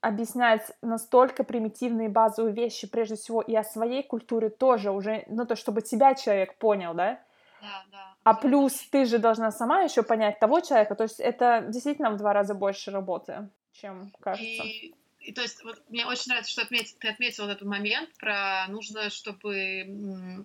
объяснять 0.01 0.71
настолько 0.83 1.45
примитивные 1.45 2.09
базовые 2.09 2.55
вещи, 2.55 2.87
прежде 2.87 3.17
всего, 3.17 3.43
и 3.43 3.55
о 3.55 3.65
своей 3.65 4.03
культуре 4.03 4.49
тоже 4.49 4.91
уже, 4.91 5.25
ну, 5.29 5.47
то, 5.47 5.57
чтобы 5.57 5.83
тебя 5.83 6.15
человек 6.15 6.57
понял, 6.59 6.95
да, 6.95 7.21
да, 7.61 7.85
да. 7.91 8.15
А 8.23 8.35
плюс 8.35 8.75
ты 8.91 9.07
же 9.07 9.19
должна 9.19 9.51
сама 9.51 9.83
еще 9.83 10.03
понять 10.03 10.39
того 10.39 10.61
человека. 10.61 10.95
То 10.95 11.05
есть 11.05 11.19
это 11.19 11.65
действительно 11.69 12.11
в 12.11 12.17
два 12.17 12.33
раза 12.33 12.55
больше 12.55 12.91
работы, 12.91 13.49
чем 13.73 14.13
кажется. 14.21 14.63
И, 14.65 14.95
и 15.21 15.33
то 15.33 15.41
есть 15.41 15.65
вот 15.65 15.83
мне 15.89 16.07
очень 16.07 16.29
нравится, 16.29 16.53
что 16.53 16.63
отметь, 16.63 16.97
ты 16.99 17.09
отметил 17.09 17.45
вот 17.45 17.53
этот 17.53 17.67
момент 17.67 18.11
про 18.19 18.67
нужно, 18.69 19.09
чтобы 19.11 20.45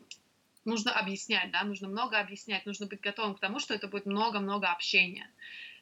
нужно 0.66 0.98
объяснять, 0.98 1.52
да, 1.52 1.64
нужно 1.64 1.88
много 1.88 2.20
объяснять, 2.20 2.66
нужно 2.66 2.88
быть 2.88 3.02
готовым 3.02 3.36
к 3.36 3.40
тому, 3.40 3.60
что 3.60 3.74
это 3.74 3.88
будет 3.88 4.06
много-много 4.06 4.72
общения. 4.72 5.30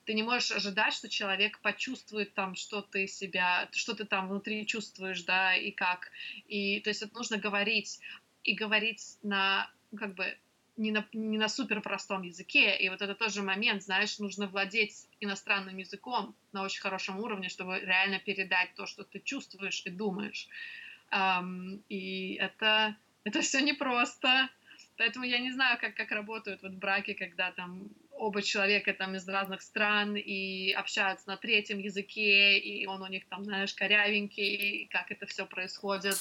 Ты 0.06 0.14
не 0.14 0.24
можешь 0.24 0.52
ожидать, 0.52 0.94
что 0.94 1.10
человек 1.10 1.60
почувствует 1.60 2.34
там, 2.34 2.56
что 2.56 2.82
ты 2.82 3.08
себя, 3.08 3.70
что 3.72 3.94
ты 3.94 4.06
там 4.06 4.30
внутри 4.30 4.66
чувствуешь, 4.66 5.24
да, 5.24 5.56
и 5.56 5.72
как. 5.72 6.12
И 6.48 6.80
то 6.82 6.90
есть 6.90 7.02
это 7.02 7.14
нужно 7.14 7.38
говорить 7.38 8.00
и 8.44 8.56
говорить 8.56 9.18
на 9.22 9.70
как 9.98 10.16
бы 10.16 10.38
не 10.78 10.92
на, 10.92 11.06
не 11.14 11.38
на 11.38 11.50
супер 11.50 11.82
простом 11.82 12.24
языке, 12.24 12.76
и 12.78 12.90
вот 12.90 13.02
это 13.02 13.14
тоже 13.14 13.44
момент, 13.44 13.84
знаешь, 13.84 14.20
нужно 14.20 14.48
владеть 14.48 15.08
иностранным 15.20 15.78
языком 15.78 16.36
на 16.54 16.64
очень 16.64 16.82
хорошем 16.82 17.20
уровне, 17.20 17.50
чтобы 17.50 17.80
реально 17.80 18.20
передать 18.20 18.74
то, 18.76 18.86
что 18.86 19.04
ты 19.04 19.20
чувствуешь 19.20 19.84
и 19.86 19.90
думаешь. 19.90 20.48
Um, 21.12 21.82
и 21.90 22.36
это, 22.36 22.96
это 23.26 23.42
все 23.42 23.62
непросто. 23.62 24.50
Поэтому 24.98 25.26
я 25.26 25.40
не 25.40 25.52
знаю, 25.52 25.78
как, 25.80 25.96
как 25.96 26.12
работают 26.12 26.64
вот 26.64 26.74
браки, 26.74 27.14
когда 27.14 27.52
там 27.52 27.90
оба 28.22 28.44
человека 28.44 28.94
там 28.94 29.16
из 29.16 29.28
разных 29.28 29.62
стран 29.62 30.16
и 30.16 30.72
общаются 30.74 31.28
на 31.28 31.38
третьем 31.38 31.80
языке, 31.80 32.60
и 32.60 32.86
он 32.86 33.02
у 33.02 33.08
них 33.08 33.28
там, 33.28 33.44
знаешь, 33.44 33.74
корявенький, 33.74 34.84
и 34.84 34.86
как 34.88 35.12
это 35.12 35.26
все 35.26 35.46
происходит. 35.46 36.16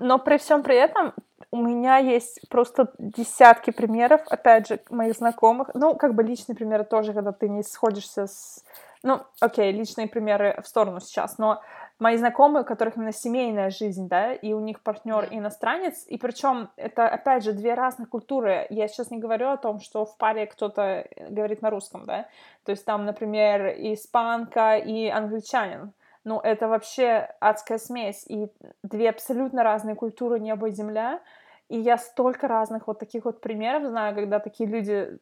Но 0.00 0.18
при 0.18 0.38
всем 0.38 0.62
при 0.62 0.76
этом 0.76 1.12
у 1.50 1.62
меня 1.62 1.98
есть 1.98 2.48
просто 2.48 2.90
десятки 2.98 3.70
примеров, 3.70 4.22
опять 4.28 4.68
же, 4.68 4.80
моих 4.88 5.14
знакомых, 5.14 5.68
ну, 5.74 5.94
как 5.94 6.14
бы 6.14 6.22
личные 6.22 6.56
примеры 6.56 6.84
тоже, 6.84 7.12
когда 7.12 7.32
ты 7.32 7.48
не 7.48 7.62
сходишься 7.62 8.26
с... 8.26 8.64
Ну, 9.02 9.20
окей, 9.40 9.72
личные 9.72 10.06
примеры 10.06 10.58
в 10.62 10.66
сторону 10.66 11.00
сейчас, 11.00 11.36
но 11.36 11.60
мои 12.02 12.16
знакомые, 12.16 12.62
у 12.62 12.66
которых 12.66 12.96
именно 12.96 13.12
семейная 13.12 13.70
жизнь, 13.70 14.08
да, 14.08 14.34
и 14.34 14.52
у 14.52 14.60
них 14.60 14.80
партнер 14.80 15.28
иностранец, 15.30 16.04
и 16.08 16.18
причем 16.18 16.68
это, 16.76 17.08
опять 17.08 17.44
же, 17.44 17.52
две 17.52 17.74
разных 17.74 18.08
культуры. 18.08 18.66
Я 18.70 18.88
сейчас 18.88 19.12
не 19.12 19.18
говорю 19.18 19.50
о 19.50 19.56
том, 19.56 19.78
что 19.80 20.04
в 20.04 20.16
паре 20.16 20.46
кто-то 20.46 20.82
э, 20.82 21.28
говорит 21.30 21.62
на 21.62 21.70
русском, 21.70 22.04
да, 22.04 22.26
то 22.64 22.72
есть 22.72 22.84
там, 22.84 23.06
например, 23.06 23.68
испанка 23.68 24.76
и 24.76 25.08
англичанин. 25.08 25.92
Ну, 26.24 26.40
это 26.40 26.66
вообще 26.66 27.28
адская 27.40 27.78
смесь, 27.78 28.24
и 28.28 28.48
две 28.82 29.10
абсолютно 29.10 29.62
разные 29.62 29.94
культуры, 29.94 30.40
небо 30.40 30.68
и 30.68 30.72
земля. 30.72 31.20
И 31.68 31.78
я 31.78 31.98
столько 31.98 32.48
разных 32.48 32.86
вот 32.86 32.98
таких 32.98 33.24
вот 33.24 33.40
примеров 33.40 33.84
знаю, 33.84 34.14
когда 34.14 34.40
такие 34.40 34.68
люди, 34.68 35.18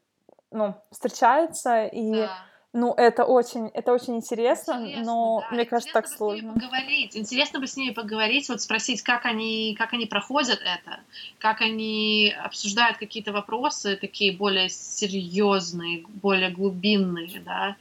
ну, 0.51 0.75
встречаются, 0.91 1.85
и 1.85 2.13
Да. 2.13 2.50
Ну, 2.73 2.95
это 2.97 3.25
очень, 3.25 3.69
это 3.75 3.93
очень 3.93 4.17
интересно, 4.17 4.81
Интересно, 4.81 5.05
но 5.05 5.41
да. 5.41 5.57
мне 5.57 5.65
кажется, 5.65 5.93
так 5.93 6.05
Интересно 6.07 6.27
ними 6.27 6.41
сложно. 6.41 6.53
поговорить. 6.55 7.17
Интересно 7.17 7.59
бы 7.61 7.67
с 7.67 7.77
ними 7.77 7.93
поговорить, 7.93 8.49
вот 8.49 8.61
спросить, 8.61 9.03
как 9.03 9.27
они, 9.27 9.75
как 9.77 9.93
они 9.93 10.07
проходят 10.07 10.61
это, 10.61 11.01
как 11.39 11.63
они 11.63 12.33
обсуждают 12.45 12.99
какие-то 12.99 13.33
вопросы 13.33 13.97
такие 13.97 14.37
более 14.37 14.69
серьезные, 14.69 16.05
более 16.23 16.51
глубинные, 16.51 17.43
да. 17.45 17.77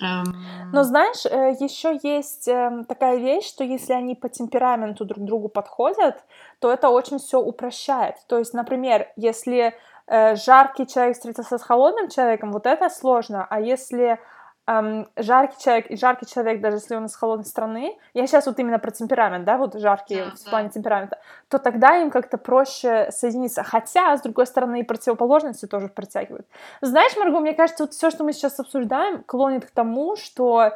Эм, 0.00 0.34
Но 0.72 0.82
знаешь, 0.82 1.24
еще 1.60 1.98
есть 2.02 2.48
эм, 2.48 2.84
такая 2.84 3.18
вещь, 3.18 3.46
что 3.46 3.62
если 3.62 3.92
они 3.92 4.14
по 4.16 4.28
темпераменту 4.28 5.04
друг 5.04 5.24
другу 5.24 5.48
подходят, 5.48 6.24
то 6.58 6.72
это 6.72 6.88
очень 6.88 7.18
все 7.18 7.40
упрощает. 7.40 8.16
То 8.26 8.38
есть, 8.38 8.52
например, 8.52 9.08
если 9.16 9.58
э, 9.58 9.72
жаркий 10.08 10.86
человек 10.86 11.14
встретился 11.16 11.58
с 11.58 11.62
холодным 11.62 12.08
человеком, 12.08 12.52
вот 12.52 12.66
это 12.66 12.88
сложно. 12.88 13.46
А 13.48 13.60
если 13.60 14.18
эм, 14.66 15.08
жаркий 15.16 15.62
человек 15.62 15.90
и 15.90 15.96
жаркий 15.96 16.26
человек, 16.26 16.60
даже 16.60 16.76
если 16.76 16.96
он 16.96 17.06
из 17.06 17.16
холодной 17.16 17.46
страны, 17.46 17.98
я 18.14 18.26
сейчас 18.26 18.46
вот 18.46 18.58
именно 18.58 18.78
про 18.78 18.90
темперамент, 18.90 19.44
да, 19.44 19.56
вот 19.56 19.74
жаркий 19.74 20.16
Да, 20.16 20.30
в 20.30 20.44
да. 20.44 20.50
плане 20.50 20.68
темперамента, 20.70 21.18
то 21.48 21.58
тогда 21.58 21.96
им 21.96 22.10
как-то 22.10 22.38
проще 22.38 23.10
соединиться. 23.10 23.62
Хотя, 23.62 24.16
с 24.16 24.22
другой 24.22 24.46
стороны, 24.46 24.80
и 24.80 24.82
противоположности 24.82 25.66
тоже 25.66 25.88
притягивают. 25.88 26.46
Знаешь, 26.80 27.16
Марго, 27.16 27.40
мне 27.40 27.54
кажется, 27.54 27.84
вот 27.84 27.92
все, 27.92 28.10
что 28.10 28.24
мы 28.24 28.32
сейчас 28.32 28.60
обсуждаем, 28.60 29.22
клонит 29.24 29.66
к 29.66 29.70
тому, 29.70 30.16
что 30.16 30.72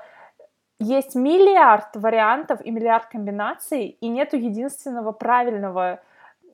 есть 0.79 1.14
миллиард 1.14 1.95
вариантов 1.95 2.61
и 2.64 2.71
миллиард 2.71 3.07
комбинаций, 3.07 3.97
и 4.01 4.09
нету 4.09 4.37
единственного 4.37 5.12
правильного, 5.12 6.01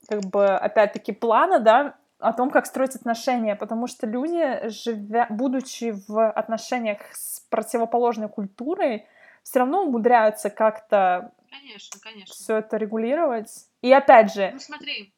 как 0.07 0.21
бы, 0.21 0.45
опять-таки, 0.45 1.13
плана, 1.13 1.59
да, 1.59 1.95
о 2.19 2.33
том, 2.33 2.51
как 2.51 2.65
строить 2.65 2.95
отношения, 2.95 3.55
потому 3.55 3.87
что 3.87 4.05
люди, 4.05 4.67
живя, 4.69 5.27
будучи 5.29 5.95
в 6.07 6.29
отношениях 6.29 6.99
с 7.13 7.39
противоположной 7.49 8.29
культурой, 8.29 9.07
все 9.43 9.59
равно 9.59 9.83
умудряются 9.85 10.49
как-то 10.49 11.31
Конечно, 11.49 11.99
конечно. 11.99 12.33
все 12.33 12.57
это 12.57 12.77
регулировать. 12.77 13.49
И 13.81 13.91
опять 13.91 14.33
же, 14.33 14.51
Ну 14.53 14.59
смотри, 14.59 15.11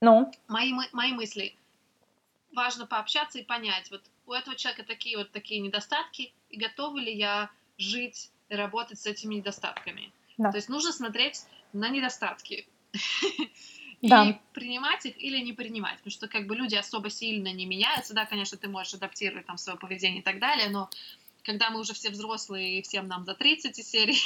ну, 0.00 0.30
мои, 0.46 0.72
мы- 0.72 0.88
мои 0.92 1.12
мысли. 1.12 1.56
Важно 2.54 2.86
пообщаться 2.86 3.38
и 3.38 3.42
понять, 3.44 3.90
вот 3.90 4.02
у 4.26 4.32
этого 4.32 4.54
человека 4.56 4.84
такие 4.86 5.16
вот 5.16 5.30
такие 5.32 5.60
недостатки, 5.60 6.32
и 6.50 6.58
готова 6.58 6.98
ли 6.98 7.12
я 7.12 7.50
жить 7.78 8.30
и 8.50 8.54
работать 8.54 9.00
с 9.00 9.06
этими 9.06 9.36
недостатками. 9.36 10.12
Да. 10.36 10.50
То 10.50 10.58
есть 10.58 10.68
нужно 10.68 10.92
смотреть 10.92 11.46
на 11.72 11.88
недостатки. 11.88 12.68
И 14.02 14.08
Да. 14.08 14.40
принимать 14.52 15.06
их 15.06 15.16
или 15.16 15.38
не 15.38 15.52
принимать. 15.52 15.96
Потому 15.98 16.10
что 16.10 16.28
как 16.28 16.46
бы 16.46 16.56
люди 16.56 16.74
особо 16.74 17.08
сильно 17.08 17.52
не 17.52 17.66
меняются. 17.66 18.14
Да, 18.14 18.26
конечно, 18.26 18.58
ты 18.58 18.68
можешь 18.68 18.94
адаптировать 18.94 19.46
там 19.46 19.56
свое 19.56 19.78
поведение 19.78 20.20
и 20.20 20.24
так 20.24 20.40
далее, 20.40 20.68
но 20.68 20.90
когда 21.44 21.70
мы 21.70 21.80
уже 21.80 21.92
все 21.94 22.10
взрослые, 22.10 22.78
и 22.78 22.82
всем 22.82 23.08
нам 23.08 23.24
за 23.24 23.34
30 23.34 23.78
из 23.78 23.90
серии, 23.90 24.16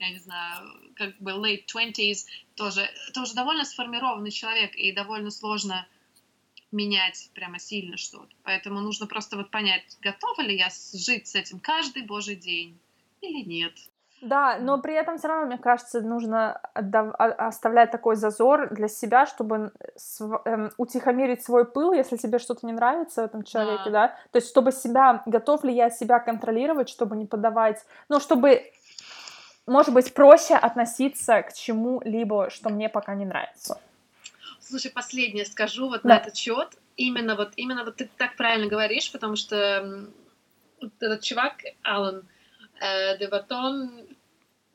я 0.00 0.10
не 0.10 0.18
знаю, 0.18 0.92
как 0.96 1.16
бы 1.18 1.32
late 1.32 1.64
20s, 1.66 2.26
тоже, 2.56 2.88
это 3.08 3.22
уже 3.22 3.34
довольно 3.34 3.64
сформированный 3.64 4.30
человек, 4.30 4.74
и 4.74 4.92
довольно 4.92 5.30
сложно 5.30 5.86
менять 6.72 7.30
прямо 7.34 7.58
сильно 7.58 7.96
что-то. 7.96 8.34
Поэтому 8.42 8.80
нужно 8.80 9.06
просто 9.06 9.36
вот 9.36 9.50
понять, 9.50 9.96
готова 10.00 10.42
ли 10.42 10.56
я 10.56 10.70
жить 10.94 11.26
с 11.26 11.34
этим 11.34 11.60
каждый 11.60 12.02
божий 12.02 12.36
день 12.36 12.78
или 13.20 13.42
нет. 13.42 13.89
Да, 14.22 14.58
но 14.58 14.78
при 14.78 14.94
этом 14.94 15.16
все 15.16 15.28
равно, 15.28 15.46
мне 15.46 15.56
кажется, 15.58 16.02
нужно 16.02 16.60
отдав- 16.74 17.14
оставлять 17.18 17.90
такой 17.90 18.16
зазор 18.16 18.68
для 18.70 18.86
себя, 18.88 19.24
чтобы 19.26 19.72
св- 19.96 20.42
эм, 20.44 20.70
утихомирить 20.76 21.42
свой 21.42 21.64
пыл, 21.64 21.92
если 21.94 22.16
тебе 22.18 22.38
что-то 22.38 22.66
не 22.66 22.72
нравится 22.72 23.22
в 23.22 23.24
этом 23.24 23.44
человеке, 23.44 23.84
Да. 23.86 23.90
да. 23.90 24.08
То 24.30 24.36
есть, 24.36 24.48
чтобы 24.50 24.72
себя, 24.72 25.22
готов 25.24 25.64
ли 25.64 25.72
я 25.74 25.88
себя 25.90 26.18
контролировать, 26.18 26.90
чтобы 26.90 27.16
не 27.16 27.24
подавать, 27.24 27.82
ну, 28.10 28.20
чтобы, 28.20 28.70
может 29.66 29.94
быть, 29.94 30.12
проще 30.12 30.54
относиться 30.54 31.42
к 31.42 31.54
чему-либо, 31.54 32.50
что 32.50 32.68
мне 32.68 32.90
пока 32.90 33.14
не 33.14 33.24
нравится. 33.24 33.80
Слушай, 34.60 34.90
последнее 34.90 35.46
скажу 35.46 35.88
вот 35.88 36.02
Да. 36.02 36.10
на 36.10 36.16
этот 36.18 36.36
счет. 36.36 36.68
Именно 36.96 37.36
вот, 37.36 37.52
именно 37.56 37.84
вот 37.84 37.96
ты 37.96 38.10
так 38.18 38.36
правильно 38.36 38.68
говоришь, 38.68 39.10
потому 39.10 39.36
что 39.36 40.04
вот 40.82 40.92
этот 41.00 41.22
чувак, 41.22 41.54
Алан 41.82 42.22
э, 42.82 43.18
Деватон, 43.18 43.90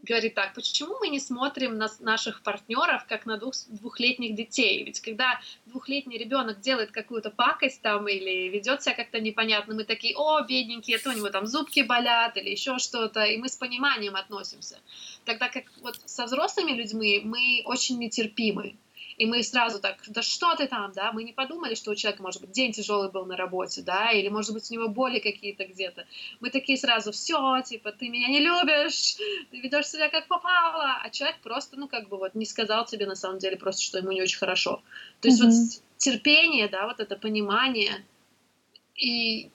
говорит 0.05 0.33
так, 0.35 0.53
почему 0.53 0.97
мы 0.99 1.09
не 1.09 1.19
смотрим 1.19 1.77
на 1.77 1.89
наших 1.99 2.41
партнеров 2.41 3.05
как 3.07 3.25
на 3.25 3.37
двух, 3.37 3.55
двухлетних 3.67 4.35
детей? 4.35 4.83
Ведь 4.83 5.01
когда 5.01 5.39
двухлетний 5.65 6.17
ребенок 6.17 6.61
делает 6.61 6.91
какую-то 6.91 7.31
пакость 7.31 7.81
там 7.81 8.07
или 8.07 8.49
ведет 8.49 8.83
себя 8.83 8.95
как-то 8.95 9.19
непонятно, 9.19 9.75
мы 9.75 9.83
такие, 9.83 10.15
о, 10.15 10.41
бедненький, 10.41 10.95
это 10.95 11.09
у 11.09 11.13
него 11.13 11.29
там 11.29 11.47
зубки 11.47 11.81
болят 11.81 12.37
или 12.37 12.49
еще 12.49 12.77
что-то, 12.79 13.23
и 13.23 13.37
мы 13.37 13.49
с 13.49 13.57
пониманием 13.57 14.15
относимся. 14.15 14.79
Тогда 15.25 15.49
как 15.49 15.65
вот 15.81 15.99
со 16.05 16.25
взрослыми 16.25 16.71
людьми 16.71 17.21
мы 17.23 17.61
очень 17.65 17.99
нетерпимы. 17.99 18.75
И 19.17 19.25
мы 19.25 19.43
сразу 19.43 19.79
так, 19.79 19.97
да 20.07 20.21
что 20.21 20.55
ты 20.55 20.67
там, 20.67 20.91
да, 20.93 21.11
мы 21.13 21.23
не 21.23 21.31
подумали, 21.33 21.75
что 21.75 21.91
у 21.91 21.95
человека, 21.95 22.21
может 22.21 22.41
быть, 22.41 22.51
день 22.51 22.73
тяжелый 22.73 23.09
был 23.09 23.25
на 23.25 23.37
работе, 23.37 23.81
да, 23.81 24.11
или, 24.11 24.27
может 24.27 24.53
быть, 24.53 24.69
у 24.69 24.73
него 24.73 24.87
боли 24.89 25.19
какие-то 25.19 25.65
где-то. 25.65 26.05
Мы 26.41 26.49
такие 26.49 26.77
сразу, 26.77 27.11
все, 27.11 27.61
типа, 27.61 27.91
ты 27.91 28.09
меня 28.09 28.27
не 28.27 28.39
любишь, 28.39 29.15
ты 29.51 29.59
ведешь 29.61 29.87
себя 29.87 30.09
как 30.09 30.27
попало, 30.27 30.99
а 31.01 31.09
человек 31.09 31.39
просто, 31.41 31.77
ну, 31.77 31.87
как 31.87 32.09
бы 32.09 32.17
вот 32.17 32.35
не 32.35 32.45
сказал 32.45 32.85
тебе 32.85 33.05
на 33.05 33.15
самом 33.15 33.39
деле 33.39 33.55
просто, 33.55 33.81
что 33.83 33.97
ему 33.99 34.11
не 34.11 34.21
очень 34.21 34.37
хорошо. 34.37 34.81
То 35.21 35.29
есть 35.29 35.39
Мгм. 35.41 35.51
вот 35.51 35.81
терпение, 35.97 36.67
да, 36.67 36.85
вот 36.85 36.99
это 36.99 37.15
понимание 37.15 38.05
и 38.95 39.49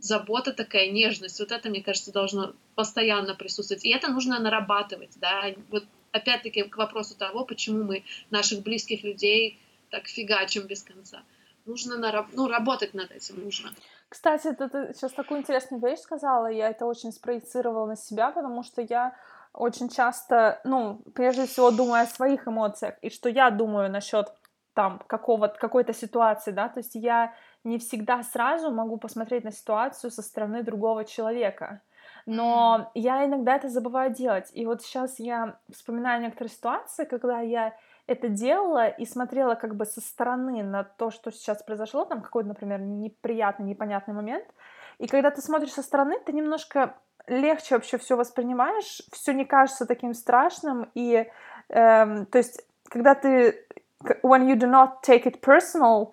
забота 0.00 0.52
такая, 0.52 0.90
нежность, 0.90 1.38
вот 1.38 1.52
это, 1.52 1.70
мне 1.70 1.82
кажется, 1.82 2.12
должно 2.12 2.54
постоянно 2.74 3.34
присутствовать. 3.36 3.84
И 3.84 3.90
это 3.90 4.08
нужно 4.08 4.40
нарабатывать, 4.40 5.12
да, 5.20 5.44
вот 5.70 5.84
опять-таки 6.12 6.62
к 6.62 6.76
вопросу 6.76 7.16
того, 7.16 7.44
почему 7.44 7.84
мы 7.84 8.04
наших 8.30 8.62
близких 8.62 9.02
людей 9.02 9.58
так 9.90 10.06
фигачим 10.06 10.66
без 10.66 10.82
конца. 10.82 11.22
Нужно 11.66 11.96
нараб- 11.96 12.30
ну, 12.32 12.48
работать 12.48 12.94
над 12.94 13.10
этим 13.10 13.44
нужно. 13.44 13.70
Кстати, 14.08 14.52
ты, 14.52 14.68
ты 14.68 14.92
сейчас 14.94 15.12
такую 15.12 15.40
интересную 15.40 15.82
вещь 15.82 16.00
сказала, 16.00 16.50
я 16.50 16.70
это 16.70 16.86
очень 16.86 17.12
спроецировала 17.12 17.86
на 17.86 17.96
себя, 17.96 18.30
потому 18.30 18.62
что 18.62 18.82
я 18.82 19.16
очень 19.52 19.88
часто, 19.88 20.60
ну, 20.64 21.02
прежде 21.14 21.46
всего 21.46 21.70
думаю 21.70 22.02
о 22.02 22.06
своих 22.06 22.48
эмоциях, 22.48 22.94
и 23.02 23.10
что 23.10 23.28
я 23.28 23.50
думаю 23.50 23.90
насчет 23.90 24.32
там 24.74 24.98
какого 25.06 25.48
какой-то 25.48 25.92
ситуации, 25.92 26.50
да, 26.50 26.68
то 26.68 26.80
есть 26.80 26.94
я 26.94 27.34
не 27.64 27.78
всегда 27.78 28.22
сразу 28.22 28.70
могу 28.70 28.96
посмотреть 28.96 29.44
на 29.44 29.52
ситуацию 29.52 30.10
со 30.10 30.22
стороны 30.22 30.62
другого 30.62 31.04
человека, 31.04 31.82
но 32.26 32.90
я 32.94 33.24
иногда 33.24 33.56
это 33.56 33.68
забываю 33.68 34.12
делать, 34.12 34.50
и 34.52 34.66
вот 34.66 34.82
сейчас 34.82 35.18
я 35.18 35.56
вспоминаю 35.70 36.22
некоторые 36.22 36.52
ситуации, 36.52 37.04
когда 37.04 37.40
я 37.40 37.74
это 38.06 38.28
делала 38.28 38.88
и 38.88 39.06
смотрела 39.06 39.54
как 39.54 39.76
бы 39.76 39.86
со 39.86 40.00
стороны 40.00 40.62
на 40.62 40.84
то, 40.84 41.10
что 41.10 41.30
сейчас 41.30 41.62
произошло, 41.62 42.04
там 42.04 42.20
какой-то, 42.20 42.48
например, 42.48 42.80
неприятный, 42.80 43.66
непонятный 43.66 44.14
момент, 44.14 44.44
и 44.98 45.06
когда 45.06 45.30
ты 45.30 45.40
смотришь 45.40 45.72
со 45.72 45.82
стороны, 45.82 46.18
ты 46.24 46.32
немножко 46.32 46.94
легче 47.26 47.76
вообще 47.76 47.98
все 47.98 48.16
воспринимаешь, 48.16 49.02
все 49.12 49.32
не 49.32 49.44
кажется 49.44 49.86
таким 49.86 50.14
страшным, 50.14 50.90
и 50.94 51.28
эм, 51.68 52.26
то 52.26 52.38
есть 52.38 52.66
когда 52.88 53.14
ты 53.14 53.66
when 54.22 54.46
you 54.46 54.56
do 54.56 54.68
not 54.68 55.02
take 55.02 55.24
it 55.24 55.40
personal, 55.40 56.12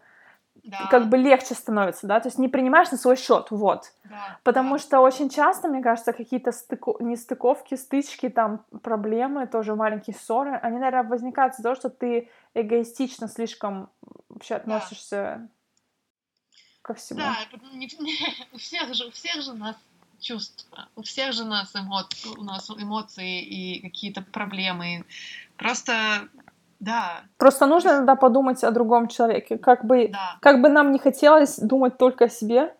Да, 0.64 0.88
как 0.88 1.10
бы 1.10 1.18
легче 1.18 1.56
становится, 1.56 2.08
да, 2.08 2.20
то 2.20 2.28
есть 2.28 2.38
не 2.38 2.48
принимаешь 2.48 2.92
на 2.92 2.98
свой 2.98 3.16
счет, 3.16 3.48
вот. 3.52 3.92
да, 4.04 4.40
Потому 4.44 4.76
да. 4.76 4.80
что 4.80 5.00
очень 5.00 5.30
часто, 5.30 5.68
мне 5.68 5.82
кажется, 5.82 6.14
какие-то 6.14 6.52
стыко... 6.52 6.96
нестыковки, 7.00 7.76
стычки, 7.76 8.30
там 8.30 8.66
проблемы, 8.84 9.48
тоже 9.48 9.76
маленькие 9.76 10.16
ссоры, 10.16 10.56
они, 10.56 10.78
наверное, 10.78 11.10
возникают 11.10 11.54
из-за 11.54 11.64
того, 11.64 11.76
что 11.76 11.90
ты 11.90 12.30
эгоистично 12.54 13.28
слишком 13.28 13.90
вообще 14.30 14.56
относишься 14.56 15.50
ко 16.82 16.94
всему. 16.94 17.20
Да, 17.20 17.38
потом 17.52 17.78
не- 17.78 17.90
у 18.54 18.58
всех 18.58 18.94
же, 18.94 19.08
у 19.08 19.12
всех 19.12 19.42
же 19.42 19.54
нас 19.54 19.76
чувства, 20.20 20.88
у 20.96 21.02
всех 21.02 21.34
же 21.34 21.46
нас 21.46 21.76
эмоции, 21.76 22.30
у 22.38 22.44
нас 22.44 22.70
эмоции 22.70 23.42
и 23.42 23.82
какие-то 23.82 24.22
проблемы. 24.22 25.06
Просто, 25.58 26.28
да, 26.80 27.22
Просто 27.38 27.66
нужно 27.66 27.90
иногда 27.90 28.16
подумать 28.16 28.64
о 28.64 28.72
другом 28.72 29.08
человеке. 29.08 29.58
Как 29.58 29.86
бы, 29.86 30.08
да, 30.12 30.38
как 30.42 30.62
бы 30.62 30.70
нам 30.70 30.92
не 30.92 31.00
хотелось 31.00 31.58
думать 31.60 31.98
только 31.98 32.26
о 32.26 32.30
себе, 32.30 32.74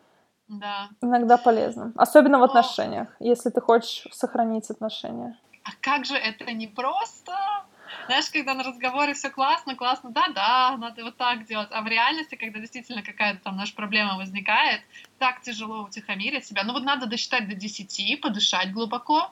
да. 0.48 0.90
иногда 1.02 1.38
полезно. 1.38 1.92
Особенно 1.96 2.38
в 2.38 2.42
Но- 2.42 2.46
отношениях, 2.46 3.10
если 3.20 3.50
ты 3.50 3.60
хочешь 3.62 4.06
сохранить 4.12 4.70
отношения. 4.70 5.38
А 5.64 5.72
как 5.82 6.06
же 6.06 6.16
это 6.16 6.52
непросто. 6.54 7.34
Знаешь, 8.06 8.30
когда 8.32 8.54
на 8.54 8.64
разговоре 8.64 9.14
все 9.14 9.30
классно, 9.30 9.76
классно, 9.76 10.12
да-да, 10.12 10.78
надо 10.78 11.04
вот 11.04 11.18
так 11.18 11.46
делать. 11.46 11.70
А 11.72 11.82
в 11.82 11.88
реальности, 11.88 12.36
когда 12.36 12.60
действительно 12.60 13.02
какая-то 13.04 13.42
там 13.44 13.58
наша 13.58 13.76
проблема 13.76 14.16
возникает, 14.18 14.82
так 15.18 15.42
тяжело 15.42 15.84
утихомирить 15.84 16.46
себя. 16.46 16.64
Ну 16.64 16.74
вот 16.74 16.84
надо 16.84 17.08
досчитать 17.08 17.48
до 17.50 17.56
10, 17.56 18.22
подышать 18.22 18.72
глубоко. 18.72 19.32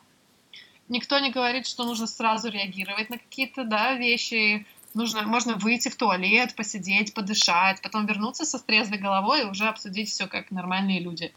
Никто 0.89 1.19
не 1.19 1.31
говорит, 1.31 1.67
что 1.67 1.83
нужно 1.83 2.07
сразу 2.07 2.49
реагировать 2.49 3.09
на 3.09 3.17
какие-то, 3.17 3.63
да, 3.63 3.93
вещи. 3.93 4.65
Нужно, 4.93 5.23
можно 5.23 5.55
выйти 5.55 5.89
в 5.89 5.95
туалет, 5.95 6.55
посидеть, 6.55 7.13
подышать, 7.13 7.81
потом 7.81 8.05
вернуться 8.05 8.45
со 8.45 8.57
трезвой 8.63 8.97
головой 8.97 9.41
и 9.41 9.45
уже 9.45 9.67
обсудить 9.67 10.09
все 10.09 10.27
как 10.27 10.49
нормальные 10.49 10.99
люди. 10.99 11.33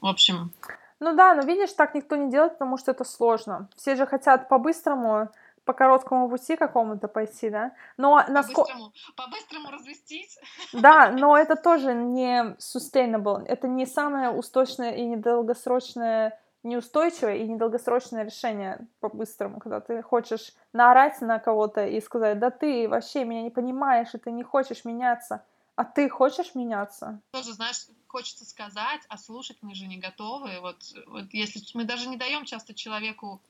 В 0.00 0.06
общем, 0.06 0.52
ну 1.00 1.14
да, 1.14 1.34
но 1.34 1.42
видишь, 1.42 1.72
так 1.72 1.94
никто 1.94 2.16
не 2.16 2.30
делает, 2.30 2.54
потому 2.54 2.78
что 2.78 2.92
это 2.92 3.04
сложно. 3.04 3.68
Все 3.76 3.96
же 3.96 4.06
хотят 4.06 4.48
по-быстрому, 4.48 5.28
по 5.64 5.72
короткому 5.72 6.28
пути 6.28 6.56
какому-то 6.56 7.08
пойти, 7.08 7.50
да? 7.50 7.72
Но 7.96 8.22
насколько... 8.28 8.72
По-быстрому, 8.72 8.92
по-быстрому 9.16 9.70
развестись. 9.70 10.38
Да, 10.72 11.10
но 11.18 11.36
это 11.36 11.56
тоже 11.56 11.94
не 11.94 12.56
sustainable. 12.58 13.44
Это 13.46 13.66
не 13.66 13.86
самое 13.86 14.30
устойчивое 14.30 14.92
и 14.92 15.04
недолгосрочное 15.04 16.38
неустойчивое 16.64 17.36
и 17.36 17.48
недолгосрочное 17.48 18.24
решение 18.24 18.88
по-быстрому, 19.00 19.60
когда 19.60 19.80
ты 19.80 20.02
хочешь 20.02 20.52
наорать 20.72 21.20
на 21.20 21.38
кого-то 21.38 21.86
и 21.86 22.00
сказать, 22.00 22.38
да 22.38 22.50
ты 22.50 22.88
вообще 22.88 23.24
меня 23.24 23.42
не 23.42 23.50
понимаешь, 23.50 24.14
и 24.14 24.18
ты 24.18 24.32
не 24.32 24.42
хочешь 24.42 24.84
меняться, 24.84 25.44
а 25.76 25.84
ты 25.84 26.08
хочешь 26.08 26.54
меняться? 26.54 27.20
Тоже, 27.30 27.52
знаешь, 27.52 27.86
хочется 28.08 28.44
сказать, 28.44 29.02
а 29.08 29.18
слушать 29.18 29.58
мы 29.60 29.74
же 29.74 29.86
не 29.86 29.98
готовы. 29.98 30.60
Вот, 30.60 30.82
вот 31.06 31.32
если 31.32 31.60
мы 31.74 31.84
даже 31.84 32.08
не 32.08 32.16
даем 32.16 32.44
часто 32.44 32.74
человеку 32.74 33.42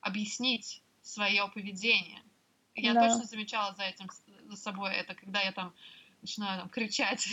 объяснить 0.00 0.82
свое 1.02 1.48
поведение. 1.54 2.22
Я 2.74 2.94
да. 2.94 3.08
точно 3.08 3.24
замечала 3.24 3.74
за 3.74 3.82
этим 3.82 4.08
за 4.48 4.56
собой 4.56 4.94
это, 4.94 5.14
когда 5.14 5.40
я 5.40 5.52
там 5.52 5.72
начинаю 6.22 6.60
там, 6.60 6.68
кричать, 6.68 7.28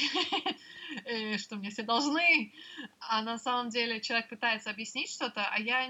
э, 1.06 1.38
что 1.38 1.56
мне 1.56 1.70
все 1.70 1.84
должны, 1.84 2.52
а 3.00 3.22
на 3.22 3.38
самом 3.38 3.70
деле 3.70 4.02
человек 4.02 4.30
пытается 4.30 4.70
объяснить 4.70 5.10
что-то, 5.10 5.48
а 5.48 5.60
я 5.60 5.88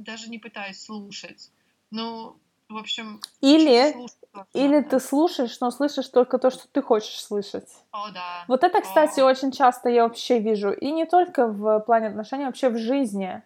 даже 0.00 0.28
не 0.28 0.38
пытаюсь 0.38 0.80
слушать. 0.80 1.50
Ну, 1.90 2.36
в 2.68 2.76
общем... 2.76 3.20
Или, 3.40 3.94
или 4.54 4.80
ты 4.82 5.00
слушаешь, 5.00 5.60
но 5.60 5.70
слышишь 5.70 6.08
только 6.08 6.38
то, 6.38 6.50
что 6.50 6.68
ты 6.68 6.82
хочешь 6.82 7.22
слышать. 7.22 7.68
О, 7.90 8.10
да. 8.10 8.44
Вот 8.48 8.64
это, 8.64 8.80
кстати, 8.80 9.20
О. 9.20 9.26
очень 9.26 9.52
часто 9.52 9.88
я 9.88 10.04
вообще 10.04 10.38
вижу. 10.38 10.70
И 10.70 10.90
не 10.90 11.04
только 11.04 11.46
в 11.46 11.80
плане 11.80 12.08
отношений, 12.08 12.46
вообще 12.46 12.68
в 12.68 12.78
жизни. 12.78 13.42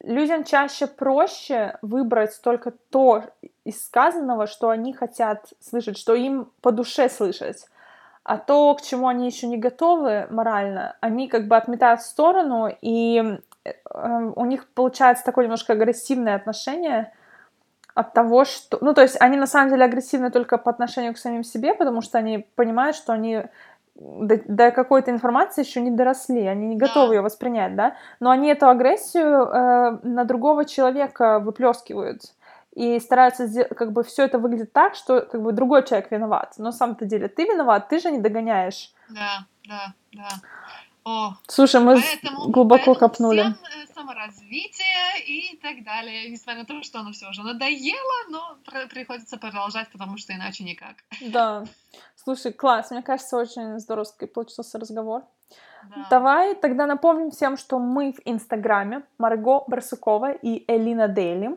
Людям 0.00 0.44
чаще 0.44 0.86
проще 0.86 1.78
выбрать 1.82 2.40
только 2.42 2.70
то 2.70 3.24
из 3.64 3.84
сказанного, 3.84 4.46
что 4.46 4.68
они 4.68 4.92
хотят 4.92 5.52
слышать, 5.60 5.98
что 5.98 6.14
им 6.14 6.48
по 6.60 6.70
душе 6.70 7.08
слышать. 7.08 7.66
А 8.26 8.38
то, 8.38 8.74
к 8.74 8.82
чему 8.82 9.06
они 9.06 9.26
еще 9.26 9.46
не 9.46 9.56
готовы 9.56 10.26
морально, 10.30 10.96
они 11.00 11.28
как 11.28 11.46
бы 11.46 11.56
отметают 11.56 12.00
в 12.00 12.06
сторону, 12.06 12.68
и 12.80 13.38
э, 13.64 14.32
у 14.34 14.44
них 14.44 14.68
получается 14.74 15.24
такое 15.24 15.44
немножко 15.44 15.72
агрессивное 15.72 16.34
отношение– 16.34 17.12
от 17.96 18.12
того, 18.12 18.44
что... 18.44 18.76
Ну, 18.82 18.92
то 18.92 19.00
есть 19.00 19.16
они 19.20 19.38
на 19.38 19.46
самом 19.46 19.70
деле 19.70 19.86
агрессивны 19.86 20.30
только 20.30 20.58
по 20.58 20.70
отношению 20.70 21.14
к 21.14 21.18
самим 21.18 21.42
себе, 21.42 21.72
потому 21.72 22.02
что 22.02 22.18
они 22.18 22.46
понимают, 22.54 22.94
что 22.94 23.14
они 23.14 23.44
до, 23.94 24.38
до 24.46 24.70
какой-то 24.70 25.10
информации 25.10 25.64
еще 25.64 25.80
не 25.80 25.90
доросли, 25.90 26.44
они 26.46 26.66
не 26.66 26.76
готовы 26.76 27.14
ее 27.14 27.22
воспринять, 27.22 27.74
да, 27.74 27.94
но 28.20 28.30
они 28.30 28.50
эту 28.50 28.68
агрессию 28.68 29.46
э, 29.46 29.98
на 30.02 30.24
другого 30.24 30.66
человека 30.66 31.38
выплескивают 31.38 32.20
и 32.76 33.00
стараются 33.00 33.48
как 33.74 33.92
бы 33.92 34.04
все 34.04 34.24
это 34.24 34.38
выглядит 34.38 34.72
так, 34.72 34.94
что 34.94 35.22
как 35.22 35.42
бы 35.42 35.52
другой 35.52 35.82
человек 35.84 36.10
виноват, 36.10 36.54
но 36.58 36.66
на 36.66 36.72
самом-то 36.72 37.06
деле 37.06 37.28
ты 37.28 37.44
виноват, 37.44 37.88
ты 37.88 37.98
же 37.98 38.10
не 38.10 38.20
догоняешь. 38.20 38.92
Да, 39.08 39.46
да, 39.66 39.94
да. 40.12 40.28
О, 41.04 41.36
Слушай, 41.46 41.80
мы 41.80 41.94
поэтому, 41.94 42.50
глубоко 42.50 42.84
поэтому 42.86 42.94
копнули. 42.96 43.40
Всем 43.40 43.52
э, 43.52 43.86
саморазвитие 43.94 45.24
и 45.24 45.56
так 45.62 45.84
далее. 45.84 46.28
Несмотря 46.28 46.62
на 46.62 46.66
то, 46.66 46.82
что 46.82 46.98
оно 46.98 47.12
все 47.12 47.30
уже 47.30 47.42
надоело, 47.44 48.28
но 48.28 48.58
приходится 48.90 49.38
продолжать, 49.38 49.88
потому 49.90 50.18
что 50.18 50.34
иначе 50.34 50.64
никак. 50.64 50.96
Да. 51.20 51.64
Слушай, 52.16 52.52
класс. 52.52 52.90
Мне 52.90 53.02
кажется, 53.02 53.36
очень 53.36 53.78
здоровский 53.78 54.26
получился 54.26 54.80
разговор. 54.80 55.22
Да. 55.84 56.06
Давай 56.10 56.56
тогда 56.56 56.86
напомним 56.86 57.30
всем, 57.30 57.56
что 57.56 57.78
мы 57.78 58.12
в 58.12 58.20
Инстаграме 58.24 59.02
Марго 59.16 59.62
Барсукова 59.68 60.32
и 60.32 60.64
Элина 60.66 61.06
Дейли. 61.06 61.56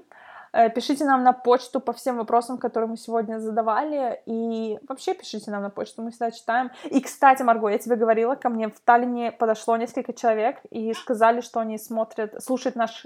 Э, 0.51 0.69
пишите 0.69 1.05
нам 1.05 1.23
на 1.23 1.33
почту 1.33 1.79
по 1.79 1.93
всем 1.93 2.17
вопросам, 2.17 2.57
которые 2.57 2.89
мы 2.89 2.97
сегодня 2.97 3.39
задавали. 3.39 4.21
И 4.25 4.79
вообще 4.87 5.13
пишите 5.13 5.51
нам 5.51 5.63
на 5.63 5.69
почту, 5.69 6.01
мы 6.01 6.11
всегда 6.11 6.31
читаем. 6.31 6.71
И, 6.85 7.01
кстати, 7.01 7.43
Марго, 7.43 7.67
я 7.69 7.77
тебе 7.77 7.95
говорила, 7.95 8.35
ко 8.35 8.49
мне 8.49 8.69
в 8.69 8.79
Таллине 8.79 9.31
подошло 9.31 9.77
несколько 9.77 10.13
человек 10.13 10.57
и 10.69 10.93
сказали, 10.93 11.41
что 11.41 11.59
они 11.59 11.77
смотрят, 11.77 12.43
слушают 12.43 12.75
наш 12.75 13.05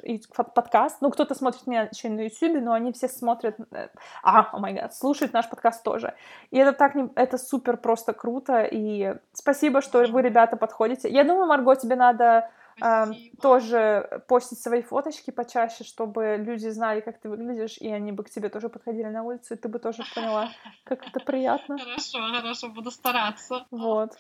подкаст. 0.54 0.98
Ну, 1.02 1.10
кто-то 1.12 1.36
смотрит 1.36 1.68
меня 1.68 1.90
еще 1.92 2.10
на 2.10 2.22
YouTube, 2.22 2.64
но 2.64 2.74
они 2.74 2.92
все 2.94 3.08
смотрят... 3.08 3.56
Э, 3.72 3.90
а, 4.24 4.50
о 4.52 4.60
май 4.60 4.74
гад, 4.74 4.96
слушают 4.96 5.34
наш 5.34 5.50
подкаст 5.50 5.84
тоже. 5.84 6.14
И 6.52 6.58
это 6.58 6.74
так, 6.74 6.96
не... 6.96 7.10
это 7.16 7.38
супер 7.38 7.78
просто 7.78 8.14
круто. 8.14 8.64
И 8.64 9.16
спасибо, 9.34 9.82
что 9.82 10.04
вы, 10.04 10.22
ребята, 10.22 10.58
подходите. 10.58 11.10
Я 11.10 11.24
думаю, 11.24 11.48
Марго, 11.48 11.76
тебе 11.76 11.96
надо 11.96 12.50
а, 12.82 13.08
тоже 13.42 14.24
постить 14.28 14.62
свои 14.62 14.82
фоточки 14.82 15.32
почаще, 15.32 15.84
чтобы 15.84 16.38
люди 16.38 16.70
знали, 16.70 17.02
как 17.02 17.20
ты 17.20 17.30
выглядишь, 17.30 17.78
и 17.78 17.90
они 17.90 18.12
бы 18.12 18.24
к 18.24 18.30
тебе 18.30 18.50
тоже 18.50 18.70
подходили 18.70 19.08
на 19.08 19.24
улицу, 19.24 19.54
и 19.54 19.58
ты 19.58 19.68
бы 19.68 19.80
тоже 19.80 20.04
поняла, 20.16 20.50
как 20.84 21.08
это 21.08 21.20
приятно. 21.20 21.78
Хорошо, 21.78 22.20
хорошо, 22.32 22.70
буду 22.70 22.92
стараться. 22.92 23.66
Вот. 23.72 24.12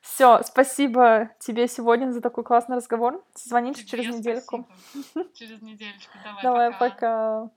Все, 0.00 0.42
спасибо 0.44 1.30
тебе 1.38 1.68
сегодня 1.68 2.10
за 2.12 2.20
такой 2.20 2.44
классный 2.44 2.76
разговор. 2.76 3.24
Созвонимся 3.34 3.86
через 3.86 4.14
недельку. 4.14 4.68
Через 5.34 5.62
недельку. 5.62 6.18
Давай, 6.24 6.42
Давай, 6.42 6.70
пока. 6.72 6.88
пока. 6.88 7.50